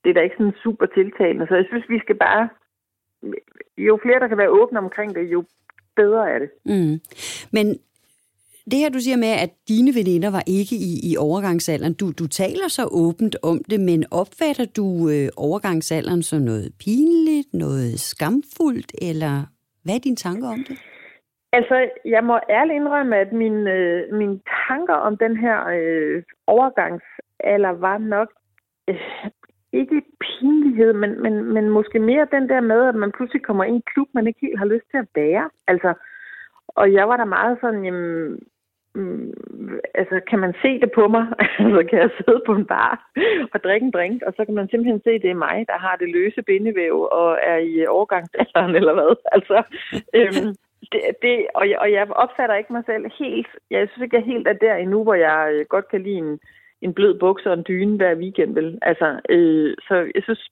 det 0.03 0.11
er 0.11 0.15
da 0.15 0.21
ikke 0.21 0.37
sådan 0.39 0.63
super 0.63 0.87
tiltalende. 0.87 1.47
Så 1.49 1.55
jeg 1.55 1.65
synes, 1.69 1.85
vi 1.89 1.99
skal 1.99 2.17
bare... 2.17 2.49
Jo 3.79 3.99
flere, 4.03 4.21
der 4.21 4.29
kan 4.29 4.39
være 4.39 4.57
åbne 4.61 4.79
omkring 4.79 5.15
det, 5.15 5.33
jo 5.33 5.45
bedre 5.97 6.31
er 6.31 6.39
det. 6.39 6.51
Mm. 6.65 7.01
Men 7.53 7.67
det 8.71 8.79
her, 8.79 8.89
du 8.89 8.99
siger 8.99 9.17
med, 9.17 9.33
at 9.45 9.51
dine 9.69 9.93
veninder 9.95 10.31
var 10.31 10.45
ikke 10.47 10.77
i, 10.91 10.93
i 11.11 11.17
overgangsalderen, 11.17 11.95
du, 11.95 12.07
du 12.21 12.27
taler 12.27 12.69
så 12.69 12.89
åbent 12.93 13.37
om 13.43 13.59
det, 13.71 13.81
men 13.81 14.05
opfatter 14.11 14.67
du 14.77 14.87
øh, 15.09 15.29
overgangsalderen 15.37 16.23
som 16.23 16.41
noget 16.43 16.73
pinligt, 16.85 17.55
noget 17.55 18.01
skamfuldt, 18.01 18.93
eller 19.11 19.35
hvad 19.85 19.95
er 19.95 19.99
dine 19.99 20.17
tanker 20.17 20.49
om 20.49 20.65
det? 20.69 20.79
Altså, 21.53 21.89
jeg 22.05 22.25
må 22.25 22.39
ærligt 22.51 22.77
indrømme, 22.77 23.17
at 23.17 23.33
mine, 23.33 23.73
øh, 23.73 24.15
mine 24.15 24.41
tanker 24.69 24.95
om 24.95 25.17
den 25.17 25.37
her 25.37 25.59
øh, 25.79 26.23
overgangsalder 26.47 27.73
var 27.87 27.99
nok 27.99 28.29
øh, 28.89 29.31
ikke 29.73 30.03
pinlighed, 30.21 30.93
men, 30.93 31.23
men, 31.23 31.35
men 31.55 31.71
måske 31.71 31.99
mere 31.99 32.35
den 32.37 32.49
der 32.49 32.61
med, 32.61 32.89
at 32.89 32.95
man 32.95 33.13
pludselig 33.13 33.43
kommer 33.43 33.65
ind 33.65 33.75
i 33.75 33.77
en 33.77 33.91
klub, 33.93 34.09
man 34.15 34.27
ikke 34.27 34.41
helt 34.43 34.59
har 34.59 34.67
lyst 34.67 34.87
til 34.91 34.99
at 34.99 35.09
være. 35.15 35.51
Altså, 35.67 35.95
og 36.69 36.93
jeg 36.93 37.09
var 37.09 37.17
der 37.17 37.25
meget 37.25 37.59
sådan, 37.61 37.85
jamen, 37.85 38.39
mm, 38.95 39.33
altså, 39.95 40.21
kan 40.31 40.39
man 40.39 40.55
se 40.63 40.81
det 40.81 40.91
på 40.95 41.09
mig? 41.09 41.27
altså, 41.65 41.81
kan 41.91 41.99
jeg 41.99 42.11
sidde 42.17 42.43
på 42.47 42.53
en 42.53 42.67
bar 42.67 43.11
og 43.53 43.65
drikke 43.65 43.85
en 43.85 43.91
drink, 43.91 44.23
og 44.23 44.33
så 44.37 44.45
kan 44.45 44.55
man 44.55 44.69
simpelthen 44.69 45.01
se, 45.05 45.11
at 45.11 45.23
det 45.23 45.31
er 45.31 45.45
mig, 45.49 45.65
der 45.69 45.79
har 45.79 45.97
det 45.97 46.09
løse 46.09 46.43
bindevæv 46.43 47.09
og 47.13 47.39
er 47.43 47.57
i 47.57 47.87
overgangsalderen, 47.87 48.75
eller 48.77 48.95
hvad? 48.95 49.13
Altså, 49.33 49.57
øhm, 50.15 50.55
det, 50.93 51.01
det, 51.23 51.47
og, 51.55 51.71
jeg, 51.71 51.79
og 51.79 51.93
jeg 51.93 52.11
opfatter 52.11 52.57
ikke 52.57 52.73
mig 52.73 52.85
selv 52.87 53.05
helt, 53.19 53.49
jeg 53.71 53.89
synes 53.89 54.05
ikke, 54.05 54.17
jeg 54.17 54.25
helt 54.25 54.49
er 54.49 54.53
der 54.53 54.75
endnu, 54.75 55.03
hvor 55.03 55.15
jeg 55.15 55.51
øh, 55.53 55.67
godt 55.69 55.89
kan 55.89 56.03
lide 56.03 56.19
en, 56.25 56.41
en 56.83 56.95
blød 56.95 57.19
bukser 57.19 57.51
og 57.51 57.59
en 57.59 57.65
dyne 57.69 57.97
hver 57.97 58.15
weekend, 58.15 58.55
vel? 58.55 58.79
Altså, 58.83 59.21
øh, 59.29 59.75
så 59.89 59.95
jeg 60.15 60.23
synes, 60.23 60.51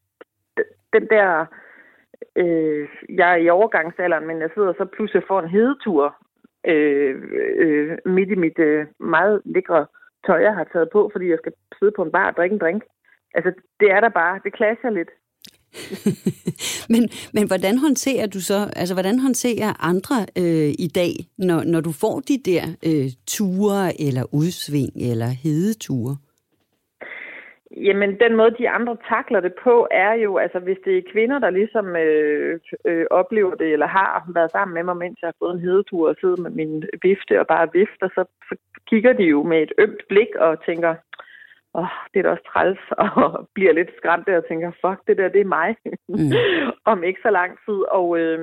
den 0.92 1.08
der, 1.10 1.46
øh, 2.36 2.88
jeg 3.08 3.32
er 3.32 3.36
i 3.36 3.48
overgangsalderen, 3.48 4.26
men 4.26 4.40
jeg 4.40 4.50
sidder 4.54 4.72
så 4.72 4.84
pludselig 4.84 5.22
for 5.26 5.40
en 5.40 5.48
hedetur 5.48 6.16
øh, 6.66 7.22
øh, 7.58 7.98
midt 8.04 8.30
i 8.30 8.34
mit 8.34 8.58
øh, 8.58 8.86
meget 8.98 9.42
lækre 9.44 9.86
tøj, 10.26 10.40
jeg 10.42 10.54
har 10.54 10.64
taget 10.64 10.88
på, 10.92 11.10
fordi 11.12 11.30
jeg 11.30 11.38
skal 11.38 11.52
sidde 11.78 11.92
på 11.96 12.02
en 12.02 12.12
bar 12.12 12.30
og 12.30 12.36
drikke 12.36 12.54
en 12.54 12.60
drink. 12.60 12.82
Altså, 13.34 13.52
det 13.80 13.90
er 13.90 14.00
der 14.00 14.08
bare. 14.08 14.40
Det 14.44 14.52
klasser 14.52 14.90
lidt. 14.90 15.10
men, 16.92 17.02
men 17.34 17.46
hvordan 17.46 17.78
håndterer 17.78 18.26
du 18.26 18.40
så, 18.40 18.58
altså 18.76 18.94
hvordan 18.94 19.18
håndterer 19.18 19.84
andre 19.90 20.16
øh, 20.38 20.70
i 20.86 20.88
dag, 20.94 21.12
når, 21.38 21.64
når 21.64 21.80
du 21.80 21.92
får 21.92 22.20
de 22.20 22.38
der 22.50 22.64
øh, 22.88 23.08
ture 23.26 24.00
eller 24.06 24.24
udsving 24.34 24.92
eller 25.10 25.26
hedeture? 25.26 26.16
Jamen, 27.76 28.20
den 28.20 28.36
måde, 28.36 28.50
de 28.58 28.68
andre 28.68 28.96
takler 29.08 29.40
det 29.40 29.54
på, 29.64 29.88
er 29.90 30.12
jo, 30.12 30.36
altså 30.36 30.58
hvis 30.58 30.78
det 30.84 30.98
er 30.98 31.10
kvinder, 31.12 31.38
der 31.38 31.50
ligesom 31.50 31.96
øh, 31.96 32.60
øh, 32.84 33.06
oplever 33.10 33.54
det, 33.54 33.72
eller 33.72 33.86
har 33.86 34.30
været 34.34 34.50
sammen 34.50 34.74
med 34.74 34.82
mig, 34.82 34.96
mens 34.96 35.18
jeg 35.22 35.28
har 35.28 35.34
fået 35.38 35.54
en 35.54 35.66
hedetur 35.66 36.08
og 36.08 36.16
sidder 36.20 36.42
med 36.42 36.50
min 36.50 36.84
vifte 37.02 37.40
og 37.40 37.46
bare 37.46 37.68
vifter, 37.72 38.08
så, 38.08 38.24
så 38.48 38.54
kigger 38.90 39.12
de 39.12 39.22
jo 39.22 39.42
med 39.42 39.62
et 39.62 39.72
ømt 39.78 40.02
blik 40.08 40.34
og 40.40 40.64
tænker, 40.66 40.94
oh, 41.74 41.94
det 42.10 42.18
er 42.18 42.22
da 42.22 42.30
også 42.30 42.48
træls, 42.52 42.80
og 43.04 43.48
bliver 43.54 43.72
lidt 43.72 43.90
skræmt 43.96 44.28
og 44.28 44.48
tænker, 44.48 44.70
fuck, 44.82 44.98
det 45.06 45.16
der, 45.18 45.28
det 45.28 45.40
er 45.40 45.54
mig, 45.58 45.76
mm. 46.08 46.32
om 46.92 47.04
ikke 47.04 47.20
så 47.22 47.30
lang 47.30 47.58
tid. 47.66 47.78
Og 47.98 48.18
øh, 48.18 48.38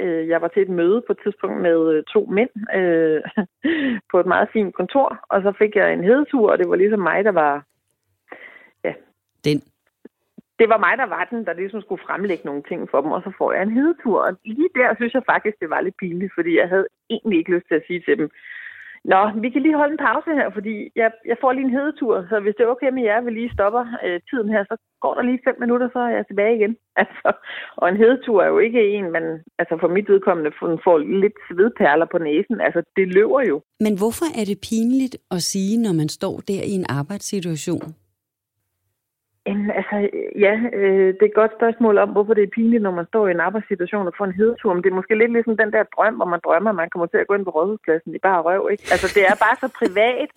øh, 0.00 0.28
jeg 0.28 0.42
var 0.42 0.48
til 0.48 0.62
et 0.62 0.68
møde 0.68 1.02
på 1.06 1.12
et 1.12 1.20
tidspunkt 1.24 1.62
med 1.62 1.92
øh, 1.92 2.04
to 2.14 2.20
mænd 2.36 2.50
øh, 2.78 3.20
på 4.10 4.20
et 4.20 4.26
meget 4.26 4.48
fint 4.52 4.74
kontor, 4.74 5.18
og 5.28 5.42
så 5.42 5.52
fik 5.58 5.76
jeg 5.76 5.92
en 5.92 6.04
hedetur, 6.04 6.50
og 6.50 6.58
det 6.58 6.68
var 6.68 6.76
ligesom 6.76 7.00
mig, 7.00 7.24
der 7.24 7.32
var 7.32 7.64
ja. 8.84 8.92
Den? 9.44 9.62
Det 10.58 10.68
var 10.68 10.78
mig, 10.78 10.98
der 10.98 11.06
var 11.06 11.24
den, 11.30 11.46
der 11.46 11.52
ligesom 11.52 11.80
skulle 11.80 12.04
fremlægge 12.06 12.44
nogle 12.46 12.62
ting 12.68 12.90
for 12.90 13.00
dem, 13.00 13.10
og 13.10 13.22
så 13.22 13.32
får 13.38 13.52
jeg 13.52 13.62
en 13.62 13.78
hedetur. 13.78 14.20
Og 14.20 14.36
lige 14.44 14.68
der 14.74 14.94
synes 14.96 15.14
jeg 15.14 15.22
faktisk, 15.26 15.56
det 15.60 15.70
var 15.70 15.80
lidt 15.80 15.96
pinligt, 15.96 16.32
fordi 16.34 16.58
jeg 16.58 16.68
havde 16.68 16.86
egentlig 17.10 17.38
ikke 17.38 17.54
lyst 17.54 17.66
til 17.68 17.74
at 17.74 17.86
sige 17.86 18.00
til 18.00 18.18
dem, 18.18 18.30
Nå, 19.04 19.20
vi 19.42 19.48
kan 19.50 19.62
lige 19.62 19.80
holde 19.80 19.92
en 19.92 20.04
pause 20.08 20.30
her, 20.40 20.48
fordi 20.56 20.74
jeg, 20.96 21.10
jeg 21.30 21.36
får 21.40 21.52
lige 21.52 21.66
en 21.66 21.76
hedetur, 21.78 22.26
så 22.30 22.40
hvis 22.40 22.54
det 22.56 22.64
er 22.64 22.74
okay 22.74 22.90
med 22.92 23.02
jer, 23.02 23.20
vi 23.20 23.30
lige 23.30 23.54
stopper 23.56 23.84
øh, 24.04 24.20
tiden 24.30 24.48
her, 24.54 24.62
så 24.70 24.76
går 25.04 25.14
der 25.14 25.22
lige 25.22 25.44
fem 25.46 25.56
minutter, 25.60 25.88
så 25.92 25.98
er 25.98 26.12
jeg 26.16 26.26
tilbage 26.26 26.56
igen. 26.58 26.76
Altså, 27.02 27.30
og 27.76 27.88
en 27.88 27.96
hedetur 27.96 28.42
er 28.42 28.48
jo 28.54 28.58
ikke 28.58 28.80
en, 28.94 29.12
man 29.12 29.24
altså 29.58 29.76
for 29.80 29.88
mit 29.88 30.08
vedkommende 30.08 30.52
får 30.84 30.98
lidt 30.98 31.38
svedperler 31.48 32.06
på 32.12 32.18
næsen. 32.18 32.60
Altså, 32.60 32.80
det 32.96 33.06
løber 33.08 33.40
jo. 33.50 33.56
Men 33.80 33.98
hvorfor 33.98 34.28
er 34.40 34.44
det 34.50 34.58
pinligt 34.68 35.16
at 35.30 35.42
sige, 35.42 35.82
når 35.82 35.92
man 35.92 36.08
står 36.08 36.36
der 36.48 36.62
i 36.70 36.72
en 36.80 36.86
arbejdssituation? 36.88 37.94
Jamen, 39.48 39.70
altså, 39.70 39.96
ja, 40.46 40.54
øh, 40.78 41.08
det 41.16 41.22
er 41.22 41.32
et 41.32 41.40
godt 41.42 41.52
spørgsmål 41.58 41.98
om, 41.98 42.08
hvorfor 42.14 42.34
det 42.34 42.44
er 42.44 42.56
pinligt, 42.56 42.82
når 42.82 42.94
man 42.98 43.06
står 43.06 43.28
i 43.28 43.30
en 43.30 43.46
arbejdssituation 43.46 44.06
og 44.06 44.14
får 44.18 44.24
en 44.24 44.38
hedetur. 44.40 44.74
Men 44.74 44.82
det 44.82 44.90
er 44.90 45.00
måske 45.00 45.18
lidt 45.18 45.32
ligesom 45.32 45.56
den 45.56 45.72
der 45.72 45.82
drøm, 45.94 46.14
hvor 46.14 46.30
man 46.34 46.40
drømmer, 46.44 46.70
at 46.70 46.80
man 46.82 46.90
kommer 46.90 47.06
til 47.06 47.22
at 47.22 47.26
gå 47.26 47.34
ind 47.34 47.44
på 47.44 47.50
rådhuspladsen 47.50 48.14
i 48.14 48.18
bare 48.18 48.42
røv, 48.42 48.68
ikke? 48.72 48.84
Altså, 48.94 49.08
det 49.16 49.22
er 49.30 49.44
bare 49.44 49.56
så 49.62 49.68
privat, 49.80 50.30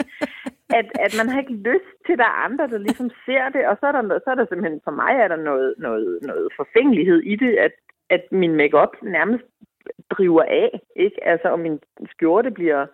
at, 0.80 0.88
at 1.06 1.14
man 1.20 1.28
har 1.30 1.40
ikke 1.40 1.58
lyst 1.70 1.92
til, 2.06 2.14
at 2.14 2.20
der 2.20 2.30
er 2.30 2.44
andre, 2.48 2.68
der 2.74 2.78
ligesom 2.88 3.10
ser 3.26 3.46
det. 3.56 3.64
Og 3.70 3.78
så 3.80 3.86
er 3.88 3.92
der, 3.92 4.02
noget, 4.02 4.24
så 4.24 4.30
er 4.32 4.36
der 4.36 4.46
simpelthen, 4.46 4.82
for 4.84 4.92
mig 5.02 5.14
er 5.24 5.28
der 5.28 5.40
noget, 5.50 5.74
noget, 5.78 6.20
noget 6.22 6.48
forfængelighed 6.60 7.20
i 7.34 7.36
det, 7.36 7.54
at, 7.66 7.74
at 8.10 8.24
min 8.32 8.56
makeup 8.56 8.94
nærmest 9.02 9.44
driver 10.10 10.44
af, 10.44 10.82
ikke? 10.96 11.20
Altså, 11.32 11.48
og 11.54 11.60
min 11.60 11.80
skjorte 12.12 12.52
bliver 12.52 12.86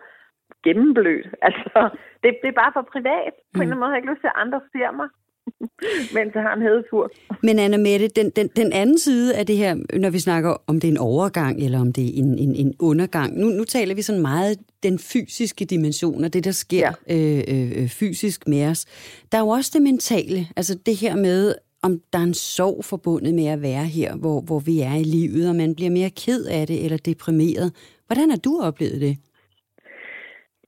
gennemblødt. 0.64 1.26
Altså, 1.42 1.88
det, 2.22 2.30
det 2.42 2.48
er 2.48 2.60
bare 2.62 2.72
for 2.76 2.82
privat. 2.94 3.32
På 3.54 3.58
en 3.58 3.62
eller 3.62 3.74
anden 3.74 3.80
måde 3.80 3.90
har 3.90 3.96
jeg 3.96 4.02
ikke 4.02 4.12
lyst 4.12 4.22
til, 4.22 4.32
at 4.34 4.42
andre 4.44 4.60
ser 4.72 4.90
mig. 4.90 5.08
mens 6.14 6.34
jeg 6.34 6.42
har 6.42 6.54
en 6.54 6.62
hedetur. 6.62 7.10
Men 7.42 7.58
Anna 7.58 7.76
Mette, 7.76 8.08
den, 8.08 8.30
den, 8.30 8.48
den 8.56 8.72
anden 8.72 8.98
side 8.98 9.34
af 9.34 9.46
det 9.46 9.56
her, 9.56 9.98
når 9.98 10.10
vi 10.10 10.18
snakker 10.18 10.62
om 10.66 10.80
det 10.80 10.88
er 10.88 10.92
en 10.92 10.98
overgang, 10.98 11.62
eller 11.64 11.80
om 11.80 11.92
det 11.92 12.04
er 12.04 12.22
en, 12.22 12.38
en, 12.38 12.54
en 12.54 12.74
undergang, 12.78 13.38
nu, 13.38 13.46
nu 13.46 13.64
taler 13.64 13.94
vi 13.94 14.02
sådan 14.02 14.22
meget 14.22 14.58
den 14.82 14.98
fysiske 14.98 15.64
dimension, 15.64 16.24
og 16.24 16.32
det, 16.32 16.44
der 16.44 16.50
sker 16.50 16.92
ja. 17.08 17.16
øh, 17.16 17.82
øh, 17.82 17.88
fysisk 17.88 18.48
med 18.48 18.66
os. 18.66 18.86
Der 19.32 19.38
er 19.38 19.42
jo 19.42 19.48
også 19.48 19.70
det 19.74 19.82
mentale, 19.82 20.46
altså 20.56 20.78
det 20.86 20.96
her 20.96 21.16
med, 21.16 21.54
om 21.82 22.00
der 22.12 22.18
er 22.18 22.22
en 22.22 22.34
sorg 22.34 22.84
forbundet 22.84 23.34
med 23.34 23.46
at 23.46 23.62
være 23.62 23.84
her, 23.84 24.16
hvor, 24.16 24.40
hvor 24.40 24.58
vi 24.58 24.80
er 24.80 24.94
i 24.94 25.02
livet, 25.02 25.48
og 25.48 25.56
man 25.56 25.74
bliver 25.74 25.90
mere 25.90 26.10
ked 26.10 26.44
af 26.44 26.66
det 26.66 26.84
eller 26.84 26.96
deprimeret. 26.96 27.72
Hvordan 28.06 28.30
har 28.30 28.36
du 28.36 28.60
oplevet 28.62 29.00
det? 29.00 29.16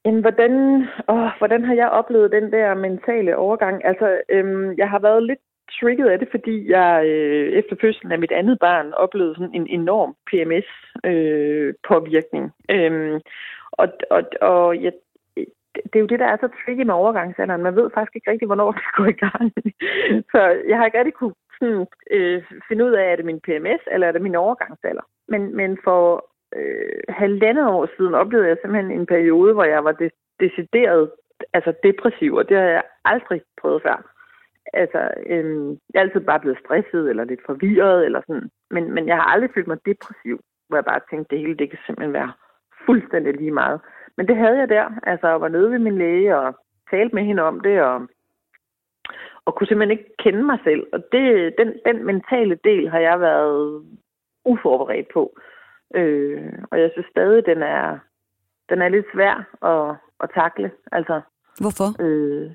Jamen, 0.05 0.21
hvordan, 0.21 0.53
åh, 1.09 1.31
hvordan 1.39 1.65
har 1.65 1.75
jeg 1.75 1.89
oplevet 1.89 2.33
den 2.33 2.53
der 2.53 2.75
mentale 2.75 3.37
overgang? 3.37 3.85
Altså, 3.85 4.21
øhm, 4.29 4.75
jeg 4.79 4.91
har 4.91 4.99
været 4.99 5.23
lidt 5.23 5.39
trigget 5.81 6.09
af 6.09 6.19
det, 6.19 6.29
fordi 6.31 6.71
jeg 6.71 7.07
øh, 7.07 7.53
efter 7.53 7.77
fødslen 7.81 8.13
af 8.13 8.19
mit 8.19 8.33
andet 8.33 8.59
barn 8.59 8.93
oplevede 8.93 9.35
sådan 9.35 9.55
en 9.55 9.67
enorm 9.67 10.15
PMS-påvirkning. 10.29 12.53
Øh, 12.71 12.85
øhm, 12.85 13.21
og 13.73 13.89
og, 14.11 14.23
og 14.41 14.83
jeg, 14.83 14.93
det 15.75 15.97
er 15.97 16.01
jo 16.01 16.07
det, 16.07 16.19
der 16.19 16.27
er 16.27 16.37
så 16.41 16.49
tricky 16.49 16.83
med 16.83 16.95
overgangsalderen. 16.95 17.63
Man 17.63 17.77
ved 17.77 17.91
faktisk 17.95 18.17
ikke 18.17 18.31
rigtig, 18.31 18.47
hvornår 18.47 18.73
det 18.73 18.83
går 18.97 19.07
i 19.07 19.21
gang. 19.27 19.53
så 20.33 20.41
jeg 20.69 20.77
har 20.77 20.85
ikke 20.85 20.99
rigtig 20.99 21.15
kunne 21.15 21.35
sådan, 21.61 21.87
øh, 22.11 22.43
finde 22.69 22.85
ud 22.85 22.93
af, 22.93 23.13
er 23.13 23.17
det 23.17 23.25
min 23.25 23.41
PMS, 23.41 23.83
eller 23.93 24.07
er 24.07 24.13
det 24.13 24.23
min 24.23 24.35
overgangsalder. 24.35 25.03
Men, 25.29 25.57
men 25.57 25.79
for 25.85 26.31
øh, 26.57 27.03
halvandet 27.09 27.67
år 27.67 27.89
siden 27.97 28.15
oplevede 28.15 28.49
jeg 28.49 28.57
simpelthen 28.61 28.91
en 29.01 29.07
periode, 29.07 29.53
hvor 29.53 29.65
jeg 29.65 29.85
var 29.85 29.93
de- 29.93 30.11
decideret 30.41 31.11
altså 31.53 31.73
depressiv, 31.83 32.35
og 32.35 32.49
det 32.49 32.57
har 32.57 32.65
jeg 32.65 32.83
aldrig 33.05 33.43
prøvet 33.61 33.83
før. 33.83 34.13
Altså, 34.73 35.11
øh, 35.27 35.69
jeg 35.95 36.01
er 36.01 36.01
altid 36.01 36.21
bare 36.21 36.41
blevet 36.41 36.59
stresset, 36.59 37.11
eller 37.11 37.25
lidt 37.25 37.41
forvirret, 37.47 38.05
eller 38.05 38.21
sådan. 38.27 38.51
Men, 38.71 38.93
men 38.93 39.07
jeg 39.07 39.17
har 39.17 39.23
aldrig 39.23 39.51
følt 39.55 39.67
mig 39.67 39.87
depressiv, 39.87 40.41
hvor 40.69 40.77
jeg 40.77 40.85
bare 40.85 41.01
tænkte, 41.11 41.37
det 41.37 41.39
hele 41.39 41.57
det 41.57 41.71
kan 41.71 41.79
simpelthen 41.87 42.13
være 42.13 42.33
fuldstændig 42.87 43.35
lige 43.35 43.51
meget. 43.51 43.81
Men 44.17 44.29
det 44.29 44.37
havde 44.37 44.59
jeg 44.59 44.69
der. 44.69 44.91
Altså, 45.03 45.29
jeg 45.29 45.41
var 45.41 45.49
nede 45.49 45.71
ved 45.71 45.79
min 45.79 45.99
læge 45.99 46.37
og 46.37 46.55
talte 46.91 47.15
med 47.15 47.23
hende 47.25 47.43
om 47.43 47.61
det, 47.61 47.83
og, 47.83 48.09
og 49.45 49.55
kunne 49.55 49.67
simpelthen 49.67 49.99
ikke 49.99 50.17
kende 50.19 50.43
mig 50.43 50.59
selv. 50.65 50.87
Og 50.93 51.05
det, 51.13 51.55
den, 51.59 51.73
den 51.87 52.05
mentale 52.07 52.59
del 52.65 52.89
har 52.89 52.99
jeg 52.99 53.21
været 53.21 53.85
uforberedt 54.45 55.09
på. 55.13 55.41
Øh, 55.95 56.53
og 56.71 56.81
jeg 56.81 56.91
synes 56.93 57.07
stadig, 57.11 57.47
den 57.47 57.63
er, 57.63 57.99
den 58.69 58.83
er 58.83 58.89
lidt 58.89 59.07
svær 59.15 59.35
at, 59.73 59.97
at 60.23 60.31
takle. 60.35 60.71
Altså, 60.93 61.21
Hvorfor? 61.63 61.89
Øh, 62.05 62.51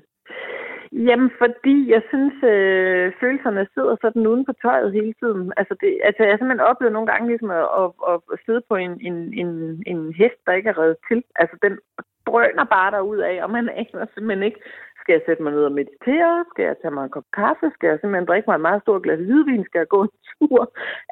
jamen, 0.92 1.30
fordi 1.38 1.76
jeg 1.94 2.02
synes, 2.08 2.34
øh, 2.54 3.12
følelserne 3.20 3.66
sidder 3.74 3.96
sådan 4.00 4.26
uden 4.26 4.44
på 4.44 4.52
tøjet 4.62 4.92
hele 4.92 5.14
tiden. 5.22 5.52
Altså, 5.56 5.74
det, 5.80 6.00
altså 6.04 6.20
jeg 6.22 6.32
har 6.32 6.38
simpelthen 6.38 6.70
oplevet 6.70 6.92
nogle 6.92 7.10
gange 7.12 7.28
ligesom 7.28 7.50
at, 7.50 7.66
at, 8.10 8.20
at, 8.32 8.38
sidde 8.46 8.62
på 8.68 8.74
en, 8.76 8.92
en, 9.08 9.16
en, 9.42 9.48
en 9.86 10.12
hest, 10.20 10.38
der 10.46 10.52
ikke 10.52 10.70
er 10.70 10.78
reddet 10.78 10.98
til. 11.08 11.22
Altså, 11.36 11.56
den 11.62 11.78
drøner 12.26 12.64
bare 12.64 12.90
derud 12.90 13.18
af, 13.18 13.36
og 13.44 13.50
man 13.50 13.68
aner 13.68 14.06
simpelthen 14.14 14.42
ikke, 14.42 14.60
skal 15.00 15.12
jeg 15.12 15.26
sætte 15.26 15.42
mig 15.42 15.52
ned 15.52 15.64
og 15.64 15.72
meditere? 15.80 16.44
Skal 16.50 16.64
jeg 16.64 16.76
tage 16.82 16.94
mig 16.94 17.04
en 17.04 17.14
kop 17.16 17.28
kaffe? 17.40 17.66
Skal 17.74 17.88
jeg 17.88 17.98
simpelthen 17.98 18.28
drikke 18.28 18.46
mig 18.48 18.54
et 18.54 18.66
meget 18.68 18.82
stort 18.82 19.02
glas 19.02 19.20
hvidvin? 19.26 19.64
Skal 19.64 19.78
jeg 19.78 19.88
gå 19.88 20.02
en 20.02 20.14
tur? 20.34 20.62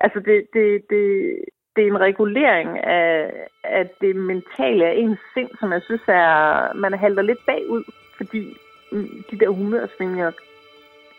Altså, 0.04 0.19
det, 0.28 0.37
det, 0.54 0.66
det, 0.90 1.04
det 1.76 1.83
er 1.85 1.88
en 1.88 2.00
regulering 2.00 2.85
af, 2.85 3.31
af 3.64 3.90
det 4.00 4.16
mentale 4.16 4.87
af 4.87 4.95
ens 4.97 5.19
sind, 5.35 5.50
som 5.61 5.73
jeg 5.73 5.83
synes 5.83 6.02
er, 6.09 6.75
man 6.75 6.93
halter 6.95 7.23
lidt 7.23 7.47
bagud, 7.47 7.85
fordi 8.16 8.57
de 9.31 9.38
der 9.40 9.49
humørsvingninger 9.49 10.31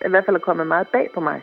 i 0.06 0.10
hvert 0.10 0.26
fald 0.26 0.36
er 0.36 0.40
kommet 0.40 0.68
meget 0.68 0.88
bag 0.88 1.10
på 1.14 1.20
mig. 1.20 1.42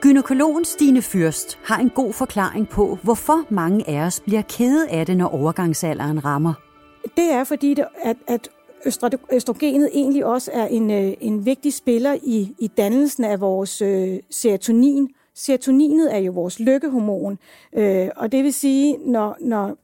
Gynækologen 0.00 0.64
Stine 0.64 1.02
Fyrst 1.02 1.58
har 1.68 1.78
en 1.80 1.90
god 1.90 2.12
forklaring 2.12 2.68
på, 2.68 2.98
hvorfor 3.02 3.54
mange 3.54 3.88
af 3.88 4.06
os 4.06 4.20
bliver 4.20 4.42
kede 4.42 4.88
af 4.90 5.06
det, 5.06 5.16
når 5.16 5.28
overgangsalderen 5.28 6.24
rammer. 6.24 6.54
Det 7.16 7.32
er 7.32 7.44
fordi, 7.44 7.74
det, 7.74 7.84
at, 8.02 8.16
at 8.28 8.48
østrogenet 9.32 9.90
egentlig 9.92 10.24
også 10.24 10.50
er 10.54 10.66
en, 10.66 10.90
øh, 10.90 11.12
en 11.20 11.46
vigtig 11.46 11.74
spiller 11.74 12.14
i, 12.22 12.54
i 12.58 12.66
dannelsen 12.76 13.24
af 13.24 13.40
vores 13.40 13.82
øh, 13.82 14.18
serotonin. 14.30 15.08
Serotoninet 15.36 16.14
er 16.14 16.18
jo 16.18 16.32
vores 16.32 16.60
lykkehormon, 16.60 17.38
øh, 17.72 18.08
og 18.16 18.32
det 18.32 18.44
vil 18.44 18.52
sige, 18.52 18.98
når, 18.98 19.36
når 19.40 19.76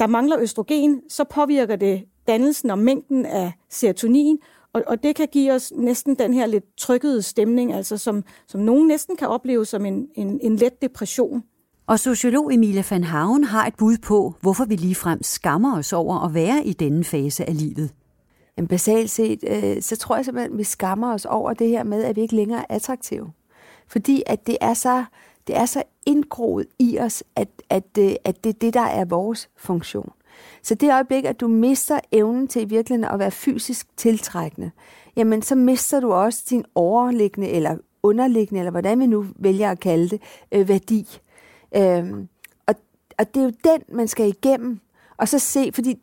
der 0.00 0.06
mangler 0.06 0.38
østrogen, 0.40 1.00
så 1.08 1.24
påvirker 1.24 1.76
det 1.76 2.04
dannelsen 2.26 2.70
og 2.70 2.78
mængden 2.78 3.26
af 3.26 3.52
serotonin, 3.70 4.38
og, 4.72 4.82
og 4.86 5.02
det 5.02 5.16
kan 5.16 5.28
give 5.32 5.52
os 5.52 5.72
næsten 5.76 6.14
den 6.14 6.34
her 6.34 6.46
lidt 6.46 6.64
trykkede 6.76 7.22
stemning, 7.22 7.72
altså 7.72 7.96
som, 7.98 8.24
som 8.46 8.60
nogen 8.60 8.88
næsten 8.88 9.16
kan 9.16 9.28
opleve 9.28 9.66
som 9.66 9.84
en, 9.84 10.08
en, 10.14 10.40
en 10.42 10.56
let 10.56 10.82
depression. 10.82 11.42
Og 11.86 11.98
sociolog 11.98 12.54
Emilia 12.54 12.82
van 12.90 13.04
Haven 13.04 13.44
har 13.44 13.66
et 13.66 13.74
bud 13.76 13.96
på, 14.02 14.34
hvorfor 14.40 14.64
vi 14.64 14.76
ligefrem 14.76 15.22
skammer 15.22 15.78
os 15.78 15.92
over 15.92 16.20
at 16.20 16.34
være 16.34 16.64
i 16.64 16.72
denne 16.72 17.04
fase 17.04 17.48
af 17.48 17.58
livet. 17.58 17.90
Men 18.56 18.68
basalt 18.68 19.10
set, 19.10 19.44
øh, 19.48 19.82
så 19.82 19.96
tror 19.96 20.16
jeg 20.16 20.24
simpelthen, 20.24 20.52
at 20.52 20.58
vi 20.58 20.64
skammer 20.64 21.14
os 21.14 21.24
over 21.24 21.52
det 21.52 21.68
her 21.68 21.84
med, 21.84 22.04
at 22.04 22.16
vi 22.16 22.20
ikke 22.20 22.36
længere 22.36 22.60
er 22.60 22.74
attraktive. 22.74 23.30
Fordi 23.88 24.22
at 24.26 24.46
det 24.46 24.56
er 24.60 24.74
så, 24.74 25.04
det 25.46 25.56
er 25.56 25.66
så 25.66 25.82
indgroet 26.06 26.66
i 26.78 26.98
os, 26.98 27.24
at, 27.36 27.48
at, 27.70 27.84
øh, 27.98 28.12
at 28.24 28.44
det 28.44 28.50
er 28.50 28.58
det, 28.58 28.74
der 28.74 28.80
er 28.80 29.04
vores 29.04 29.48
funktion. 29.56 30.12
Så 30.62 30.74
det 30.74 30.92
øjeblik, 30.92 31.24
at 31.24 31.40
du 31.40 31.48
mister 31.48 32.00
evnen 32.12 32.48
til 32.48 32.62
i 32.62 32.64
virkeligheden 32.64 33.14
at 33.14 33.18
være 33.18 33.30
fysisk 33.30 33.96
tiltrækkende, 33.96 34.70
jamen 35.16 35.42
så 35.42 35.54
mister 35.54 36.00
du 36.00 36.12
også 36.12 36.44
din 36.50 36.64
overliggende 36.74 37.48
eller 37.48 37.76
underliggende, 38.02 38.60
eller 38.60 38.70
hvordan 38.70 39.00
vi 39.00 39.06
nu 39.06 39.26
vælger 39.36 39.70
at 39.70 39.80
kalde 39.80 40.08
det, 40.08 40.22
øh, 40.52 40.68
værdi. 40.68 41.18
Øhm, 41.76 42.28
og, 42.66 42.74
og 43.18 43.34
det 43.34 43.40
er 43.40 43.44
jo 43.44 43.52
den, 43.64 43.82
man 43.88 44.08
skal 44.08 44.28
igennem, 44.28 44.80
og 45.16 45.28
så 45.28 45.38
se, 45.38 45.70
fordi 45.74 45.98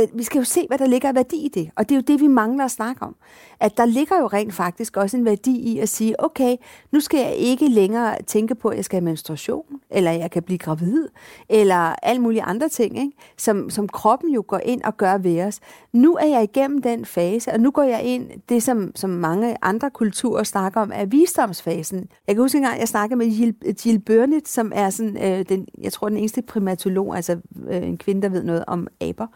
altså, 0.00 0.16
vi 0.16 0.22
skal 0.22 0.38
jo 0.38 0.44
se, 0.44 0.64
hvad 0.68 0.78
der 0.78 0.86
ligger 0.86 1.08
af 1.08 1.14
værdi 1.14 1.36
i 1.36 1.48
det, 1.48 1.70
og 1.76 1.88
det 1.88 1.94
er 1.94 1.96
jo 1.96 2.02
det, 2.06 2.20
vi 2.20 2.26
mangler 2.26 2.64
at 2.64 2.70
snakke 2.70 3.02
om. 3.02 3.16
At 3.60 3.76
der 3.76 3.84
ligger 3.84 4.16
jo 4.20 4.26
rent 4.26 4.54
faktisk 4.54 4.96
også 4.96 5.16
en 5.16 5.24
værdi 5.24 5.56
i 5.60 5.78
at 5.78 5.88
sige, 5.88 6.24
okay, 6.24 6.56
nu 6.92 7.00
skal 7.00 7.20
jeg 7.20 7.34
ikke 7.34 7.68
længere 7.68 8.22
tænke 8.26 8.54
på, 8.54 8.68
at 8.68 8.76
jeg 8.76 8.84
skal 8.84 8.96
have 8.96 9.04
menstruation, 9.04 9.64
eller 9.90 10.10
jeg 10.10 10.30
kan 10.30 10.42
blive 10.42 10.58
gravid, 10.58 11.08
eller 11.48 11.94
alle 12.02 12.22
mulige 12.22 12.42
andre 12.42 12.68
ting, 12.68 12.98
ikke? 12.98 13.12
Som, 13.36 13.70
som 13.70 13.88
kroppen 13.88 14.30
jo 14.30 14.44
går 14.46 14.60
ind 14.64 14.82
og 14.82 14.96
gør 14.96 15.18
ved 15.18 15.42
os. 15.42 15.60
Nu 15.92 16.16
er 16.16 16.26
jeg 16.26 16.42
igennem 16.42 16.82
den 16.82 17.04
fase, 17.04 17.52
og 17.52 17.60
nu 17.60 17.70
går 17.70 17.82
jeg 17.82 18.02
ind, 18.02 18.30
det 18.48 18.62
som, 18.62 18.92
som 18.94 19.10
mange 19.10 19.56
andre 19.62 19.90
kulturer 19.90 20.42
snakker 20.42 20.80
om, 20.80 20.90
er 20.94 21.04
visdomsfasen. 21.04 22.08
Jeg 22.26 22.34
kan 22.34 22.42
huske 22.42 22.58
engang, 22.58 22.80
jeg 22.80 22.88
snakkede 22.88 23.18
med 23.18 23.26
Jill, 23.26 23.54
Jill 23.86 23.98
Burnett, 23.98 24.48
som 24.48 24.72
er 24.74 24.90
sådan, 24.90 25.16
øh, 25.16 25.44
den, 25.48 25.66
jeg 25.78 25.92
tror, 25.92 26.08
den 26.08 26.18
eneste 26.18 26.42
primatolog, 26.42 27.16
altså 27.16 27.36
øh, 27.68 27.82
en 27.82 27.98
kvinde, 27.98 28.22
der 28.22 28.28
ved 28.28 28.42
noget 28.42 28.64
om 28.66 28.86
aber. 29.00 29.26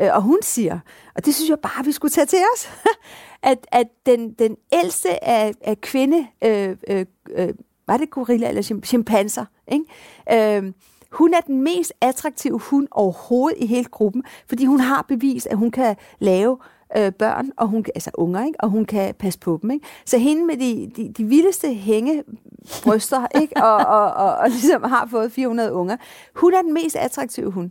Øh, 0.00 0.08
og 0.12 0.22
hun 0.22 0.38
siger, 0.42 0.78
og 1.14 1.24
det 1.24 1.34
synes 1.34 1.50
jeg 1.50 1.58
bare, 1.58 1.84
vi 1.84 1.92
skulle 1.92 2.12
tage 2.12 2.26
til 2.26 2.38
os, 2.54 2.68
at, 3.50 3.66
at 3.72 3.86
den, 4.06 4.32
den 4.32 4.56
ældste 4.72 5.24
af, 5.24 5.52
af 5.60 5.80
kvinde, 5.80 6.26
øh, 6.44 6.76
øh, 6.88 7.06
øh, 7.30 7.48
var 7.86 7.96
det 7.96 8.10
gorilla 8.10 8.48
eller 8.48 8.62
chim- 8.62 8.84
chimpanser, 8.84 9.44
ikke? 9.68 10.56
Øh, 10.58 10.72
hun 11.12 11.34
er 11.34 11.40
den 11.40 11.62
mest 11.62 11.92
attraktive 12.00 12.58
hund 12.58 12.88
overhovedet 12.90 13.58
i 13.58 13.66
hele 13.66 13.84
gruppen, 13.84 14.24
fordi 14.48 14.64
hun 14.64 14.80
har 14.80 15.02
bevist, 15.08 15.46
at 15.46 15.56
hun 15.56 15.70
kan 15.70 15.96
lave 16.18 16.58
øh, 16.96 17.12
børn, 17.12 17.50
og 17.56 17.68
hun, 17.68 17.84
altså 17.94 18.10
unger, 18.14 18.44
ikke? 18.46 18.60
og 18.60 18.68
hun 18.68 18.84
kan 18.84 19.14
passe 19.14 19.38
på 19.38 19.58
dem. 19.62 19.70
Ikke? 19.70 19.86
Så 20.04 20.18
hende 20.18 20.44
med 20.44 20.56
de, 20.56 20.90
de, 20.96 21.12
de 21.12 21.24
vildeste 21.24 21.74
hængebryster, 21.74 23.26
ikke? 23.42 23.56
Og, 23.56 23.76
og, 23.76 24.12
og, 24.12 24.36
og 24.36 24.50
ligesom 24.50 24.82
har 24.82 25.06
fået 25.10 25.32
400 25.32 25.72
unger, 25.72 25.96
hun 26.34 26.54
er 26.54 26.62
den 26.62 26.74
mest 26.74 26.96
attraktive 26.96 27.50
hund. 27.50 27.70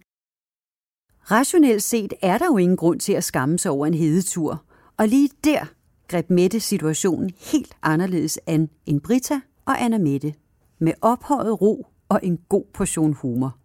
Rationelt 1.32 1.84
set 1.84 2.14
er 2.22 2.38
der 2.38 2.46
jo 2.46 2.58
ingen 2.58 2.78
grund 2.78 3.00
til 3.00 3.14
at 3.14 3.24
skamme 3.24 3.60
sig 3.60 3.72
over 3.72 3.88
en 3.88 3.94
hedetur. 3.94 4.64
Og 4.98 5.08
lige 5.08 5.30
der 5.44 5.66
greb 6.08 6.30
Mette 6.30 6.60
situationen 6.60 7.32
helt 7.52 7.76
anderledes 7.84 8.40
an 8.48 8.70
end 8.86 9.02
Brita 9.02 9.40
og 9.66 9.84
Anna 9.84 9.98
Mette. 9.98 10.34
Med 10.80 10.94
ophøjet 11.02 11.62
ro 11.62 11.88
og 12.10 12.20
en 12.24 12.40
god 12.50 12.64
portion 12.74 13.14
humor. 13.14 13.58